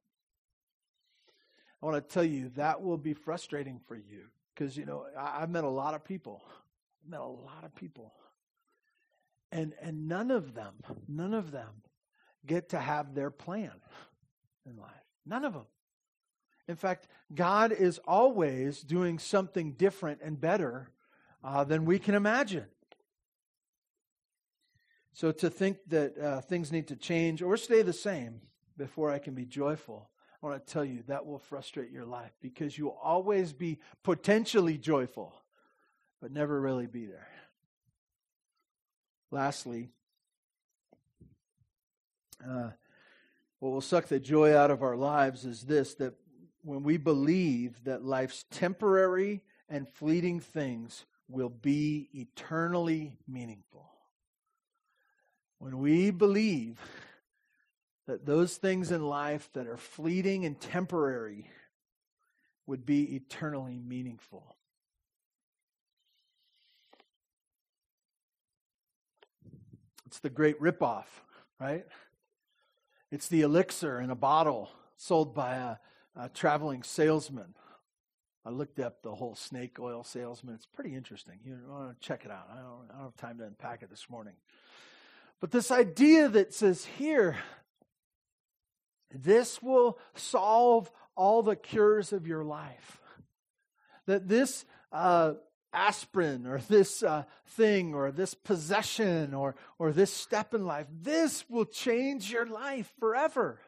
I 1.81 1.87
want 1.87 2.07
to 2.07 2.13
tell 2.13 2.23
you 2.23 2.49
that 2.55 2.83
will 2.83 2.97
be 2.97 3.13
frustrating 3.13 3.79
for 3.87 3.95
you 3.95 4.25
because, 4.53 4.77
you 4.77 4.85
know, 4.85 5.05
I, 5.17 5.39
have 5.39 5.49
met 5.49 5.63
a 5.63 5.69
lot 5.69 5.95
of 5.95 6.03
people. 6.03 6.43
I've 7.03 7.09
met 7.09 7.21
a 7.21 7.25
lot 7.25 7.63
of 7.63 7.73
people. 7.73 8.13
And, 9.51 9.73
and 9.81 10.07
none 10.07 10.31
of 10.31 10.53
them, 10.53 10.73
none 11.07 11.33
of 11.33 11.51
them 11.51 11.83
get 12.45 12.69
to 12.69 12.79
have 12.79 13.13
their 13.13 13.29
plan 13.29 13.71
in 14.65 14.77
life. 14.77 14.89
None 15.25 15.43
of 15.43 15.53
them. 15.53 15.65
In 16.67 16.75
fact, 16.75 17.07
God 17.33 17.71
is 17.71 17.99
always 18.07 18.81
doing 18.81 19.19
something 19.19 19.73
different 19.73 20.21
and 20.23 20.39
better 20.39 20.89
uh, 21.43 21.63
than 21.63 21.85
we 21.85 21.99
can 21.99 22.15
imagine. 22.15 22.65
So 25.13 25.31
to 25.33 25.49
think 25.49 25.77
that 25.87 26.17
uh, 26.17 26.41
things 26.41 26.71
need 26.71 26.87
to 26.87 26.95
change 26.95 27.41
or 27.41 27.57
stay 27.57 27.81
the 27.81 27.93
same 27.93 28.41
before 28.77 29.11
I 29.11 29.19
can 29.19 29.33
be 29.33 29.45
joyful, 29.45 30.09
I 30.41 30.47
want 30.47 30.65
to 30.65 30.73
tell 30.73 30.85
you 30.85 31.03
that 31.07 31.25
will 31.25 31.39
frustrate 31.39 31.91
your 31.91 32.05
life 32.05 32.31
because 32.41 32.77
you'll 32.77 32.97
always 33.03 33.53
be 33.53 33.79
potentially 34.03 34.77
joyful, 34.77 35.35
but 36.21 36.31
never 36.31 36.59
really 36.59 36.87
be 36.87 37.05
there. 37.05 37.27
Lastly, 39.31 39.89
uh, 42.45 42.71
what 43.59 43.69
will 43.69 43.81
suck 43.81 44.07
the 44.07 44.19
joy 44.19 44.55
out 44.55 44.71
of 44.71 44.83
our 44.83 44.97
lives 44.97 45.45
is 45.45 45.63
this 45.63 45.93
that 45.95 46.15
when 46.63 46.83
we 46.83 46.97
believe 46.97 47.83
that 47.85 48.03
life's 48.03 48.45
temporary 48.51 49.41
and 49.69 49.87
fleeting 49.87 50.39
things 50.39 51.05
will 51.29 51.49
be 51.49 52.09
eternally 52.13 53.17
meaningful. 53.27 53.89
When 55.59 55.79
we 55.79 56.11
believe 56.11 56.79
that 58.07 58.25
those 58.25 58.57
things 58.57 58.91
in 58.91 59.05
life 59.05 59.49
that 59.53 59.67
are 59.67 59.77
fleeting 59.77 60.43
and 60.43 60.59
temporary 60.59 61.49
would 62.65 62.85
be 62.85 63.15
eternally 63.15 63.79
meaningful. 63.79 64.55
It's 70.11 70.19
the 70.19 70.29
great 70.29 70.59
ripoff, 70.59 71.05
right? 71.57 71.85
It's 73.11 73.29
the 73.29 73.43
elixir 73.43 74.01
in 74.01 74.09
a 74.09 74.15
bottle 74.15 74.69
sold 74.97 75.33
by 75.33 75.55
a 75.55 75.77
uh, 76.19 76.27
traveling 76.33 76.83
salesman. 76.83 77.55
I 78.45 78.49
looked 78.49 78.77
up 78.81 79.03
the 79.03 79.15
whole 79.15 79.35
snake 79.35 79.79
oil 79.79 80.03
salesman. 80.03 80.55
It's 80.55 80.65
pretty 80.65 80.95
interesting. 80.95 81.35
You 81.45 81.59
want 81.65 81.97
to 81.97 82.05
check 82.05 82.25
it 82.25 82.31
out. 82.31 82.49
I 82.51 82.57
don't, 82.57 82.89
I 82.89 82.95
don't 82.95 83.03
have 83.03 83.15
time 83.15 83.37
to 83.37 83.45
unpack 83.45 83.83
it 83.83 83.89
this 83.89 84.09
morning. 84.09 84.33
But 85.39 85.51
this 85.51 85.71
idea 85.71 86.27
that 86.27 86.53
says 86.53 86.83
here, 86.83 87.37
this 89.13 89.63
will 89.63 89.97
solve 90.15 90.91
all 91.15 91.41
the 91.41 91.55
cures 91.55 92.11
of 92.11 92.27
your 92.27 92.43
life. 92.43 92.99
That 94.07 94.27
this 94.27 94.65
uh, 94.91 95.35
aspirin 95.73 96.45
or 96.45 96.59
this 96.59 97.03
uh, 97.03 97.23
thing 97.47 97.93
or 97.93 98.11
this 98.11 98.33
possession 98.33 99.33
or, 99.33 99.55
or 99.79 99.91
this 99.91 100.13
step 100.13 100.53
in 100.53 100.65
life, 100.65 100.87
this 101.01 101.45
will 101.49 101.65
change 101.65 102.31
your 102.31 102.45
life 102.45 102.91
forever. 102.99 103.59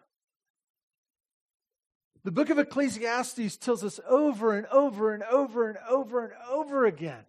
The 2.24 2.32
book 2.32 2.50
of 2.50 2.58
Ecclesiastes 2.58 3.58
tells 3.58 3.84
us 3.84 4.00
over 4.08 4.56
and 4.56 4.66
over 4.68 5.14
and 5.14 5.24
over 5.24 5.68
and 5.68 5.78
over 5.90 6.24
and 6.24 6.34
over 6.50 6.86
again. 6.86 7.26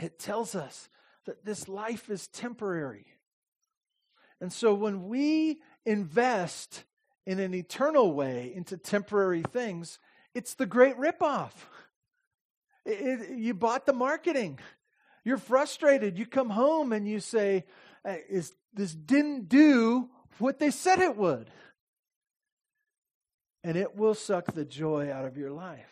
It 0.00 0.18
tells 0.18 0.54
us 0.54 0.88
that 1.26 1.44
this 1.44 1.68
life 1.68 2.08
is 2.08 2.26
temporary. 2.28 3.06
And 4.40 4.52
so 4.52 4.74
when 4.74 5.08
we 5.08 5.60
invest 5.84 6.84
in 7.26 7.38
an 7.38 7.54
eternal 7.54 8.12
way 8.12 8.52
into 8.54 8.76
temporary 8.76 9.42
things, 9.42 9.98
it's 10.34 10.54
the 10.54 10.66
great 10.66 10.96
ripoff. 10.96 11.52
It, 12.86 13.20
it, 13.20 13.38
you 13.38 13.52
bought 13.52 13.84
the 13.84 13.92
marketing. 13.92 14.58
You're 15.24 15.38
frustrated. 15.38 16.18
You 16.18 16.24
come 16.24 16.50
home 16.50 16.92
and 16.92 17.06
you 17.06 17.20
say, 17.20 17.64
uh, 18.04 18.14
is, 18.28 18.54
This 18.72 18.94
didn't 18.94 19.48
do 19.48 20.08
what 20.38 20.58
they 20.58 20.70
said 20.70 21.00
it 21.00 21.16
would 21.16 21.50
and 23.66 23.76
it 23.76 23.96
will 23.96 24.14
suck 24.14 24.54
the 24.54 24.64
joy 24.64 25.10
out 25.10 25.24
of 25.24 25.36
your 25.36 25.50
life. 25.50 25.90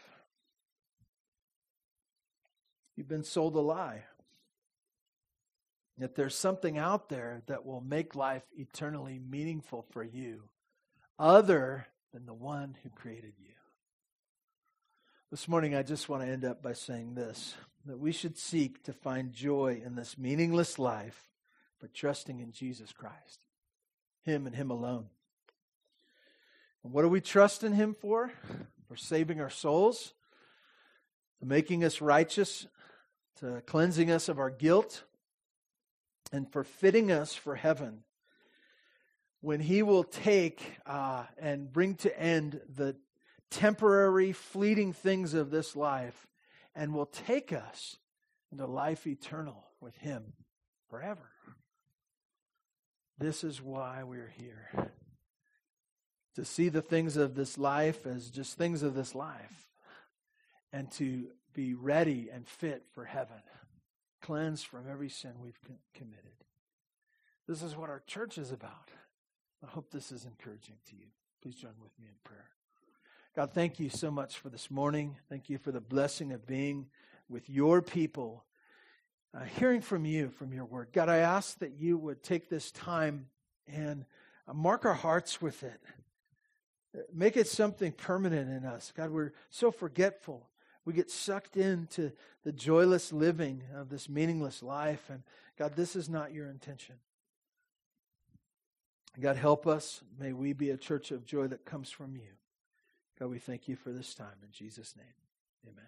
You've 2.94 3.08
been 3.08 3.24
sold 3.24 3.56
a 3.56 3.60
lie. 3.60 4.04
That 5.98 6.14
there's 6.14 6.36
something 6.36 6.78
out 6.78 7.08
there 7.08 7.42
that 7.48 7.66
will 7.66 7.80
make 7.80 8.14
life 8.14 8.44
eternally 8.56 9.18
meaningful 9.18 9.86
for 9.90 10.04
you, 10.04 10.42
other 11.18 11.88
than 12.12 12.26
the 12.26 12.32
one 12.32 12.76
who 12.84 12.90
created 12.90 13.32
you. 13.40 13.53
This 15.34 15.48
morning, 15.48 15.74
I 15.74 15.82
just 15.82 16.08
want 16.08 16.22
to 16.22 16.28
end 16.28 16.44
up 16.44 16.62
by 16.62 16.74
saying 16.74 17.16
this 17.16 17.56
that 17.86 17.98
we 17.98 18.12
should 18.12 18.38
seek 18.38 18.84
to 18.84 18.92
find 18.92 19.32
joy 19.32 19.82
in 19.84 19.96
this 19.96 20.16
meaningless 20.16 20.78
life 20.78 21.28
by 21.82 21.88
trusting 21.92 22.38
in 22.38 22.52
Jesus 22.52 22.92
Christ, 22.92 23.40
Him 24.22 24.46
and 24.46 24.54
Him 24.54 24.70
alone. 24.70 25.06
And 26.84 26.92
what 26.92 27.02
do 27.02 27.08
we 27.08 27.20
trust 27.20 27.64
in 27.64 27.72
Him 27.72 27.94
for? 27.94 28.30
For 28.86 28.94
saving 28.94 29.40
our 29.40 29.50
souls, 29.50 30.14
to 31.40 31.46
making 31.46 31.82
us 31.82 32.00
righteous, 32.00 32.68
to 33.40 33.60
cleansing 33.66 34.12
us 34.12 34.28
of 34.28 34.38
our 34.38 34.50
guilt, 34.50 35.02
and 36.30 36.48
for 36.48 36.62
fitting 36.62 37.10
us 37.10 37.34
for 37.34 37.56
heaven. 37.56 38.04
When 39.40 39.58
He 39.58 39.82
will 39.82 40.04
take 40.04 40.62
uh, 40.86 41.24
and 41.38 41.72
bring 41.72 41.96
to 41.96 42.16
end 42.16 42.60
the 42.72 42.94
temporary, 43.54 44.32
fleeting 44.32 44.92
things 44.92 45.32
of 45.32 45.50
this 45.50 45.76
life 45.76 46.26
and 46.74 46.92
will 46.92 47.06
take 47.06 47.52
us 47.52 47.96
into 48.50 48.66
life 48.66 49.06
eternal 49.06 49.64
with 49.80 49.96
Him 49.98 50.32
forever. 50.90 51.30
This 53.16 53.44
is 53.44 53.62
why 53.62 54.02
we're 54.02 54.32
here 54.36 54.90
to 56.34 56.44
see 56.44 56.68
the 56.68 56.82
things 56.82 57.16
of 57.16 57.36
this 57.36 57.56
life 57.56 58.06
as 58.06 58.28
just 58.28 58.58
things 58.58 58.82
of 58.82 58.94
this 58.94 59.14
life 59.14 59.70
and 60.72 60.90
to 60.90 61.28
be 61.54 61.74
ready 61.74 62.28
and 62.32 62.48
fit 62.48 62.82
for 62.92 63.04
heaven, 63.04 63.40
cleansed 64.20 64.66
from 64.66 64.90
every 64.90 65.08
sin 65.08 65.34
we've 65.40 65.60
committed. 65.94 66.18
This 67.46 67.62
is 67.62 67.76
what 67.76 67.88
our 67.88 68.02
church 68.04 68.36
is 68.36 68.50
about. 68.50 68.90
I 69.62 69.68
hope 69.68 69.92
this 69.92 70.10
is 70.10 70.24
encouraging 70.24 70.76
to 70.90 70.96
you. 70.96 71.06
Please 71.40 71.54
join 71.54 71.74
with 71.80 71.92
me 72.00 72.08
in 72.08 72.14
prayer. 72.24 72.53
God, 73.34 73.50
thank 73.52 73.80
you 73.80 73.88
so 73.88 74.12
much 74.12 74.38
for 74.38 74.48
this 74.48 74.70
morning. 74.70 75.16
Thank 75.28 75.50
you 75.50 75.58
for 75.58 75.72
the 75.72 75.80
blessing 75.80 76.30
of 76.30 76.46
being 76.46 76.86
with 77.28 77.50
your 77.50 77.82
people, 77.82 78.44
uh, 79.36 79.42
hearing 79.42 79.80
from 79.80 80.04
you, 80.04 80.28
from 80.28 80.52
your 80.52 80.64
word. 80.64 80.90
God, 80.92 81.08
I 81.08 81.16
ask 81.16 81.58
that 81.58 81.72
you 81.72 81.98
would 81.98 82.22
take 82.22 82.48
this 82.48 82.70
time 82.70 83.26
and 83.66 84.04
uh, 84.46 84.52
mark 84.52 84.84
our 84.84 84.94
hearts 84.94 85.42
with 85.42 85.64
it. 85.64 85.80
Make 87.12 87.36
it 87.36 87.48
something 87.48 87.90
permanent 87.90 88.48
in 88.48 88.64
us. 88.64 88.92
God, 88.96 89.10
we're 89.10 89.32
so 89.50 89.72
forgetful. 89.72 90.48
We 90.84 90.92
get 90.92 91.10
sucked 91.10 91.56
into 91.56 92.12
the 92.44 92.52
joyless 92.52 93.12
living 93.12 93.64
of 93.74 93.88
this 93.88 94.08
meaningless 94.08 94.62
life. 94.62 95.10
And 95.10 95.24
God, 95.58 95.74
this 95.74 95.96
is 95.96 96.08
not 96.08 96.32
your 96.32 96.48
intention. 96.48 96.94
God, 99.20 99.34
help 99.34 99.66
us. 99.66 100.04
May 100.20 100.32
we 100.32 100.52
be 100.52 100.70
a 100.70 100.76
church 100.76 101.10
of 101.10 101.26
joy 101.26 101.48
that 101.48 101.64
comes 101.64 101.90
from 101.90 102.14
you. 102.14 102.30
God, 103.18 103.30
we 103.30 103.38
thank 103.38 103.68
you 103.68 103.76
for 103.76 103.90
this 103.90 104.14
time. 104.14 104.36
In 104.42 104.50
Jesus' 104.50 104.94
name, 104.96 105.06
amen. 105.66 105.84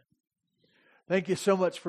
Thank 1.08 1.28
you 1.28 1.36
so 1.36 1.56
much 1.56 1.78
for. 1.78 1.84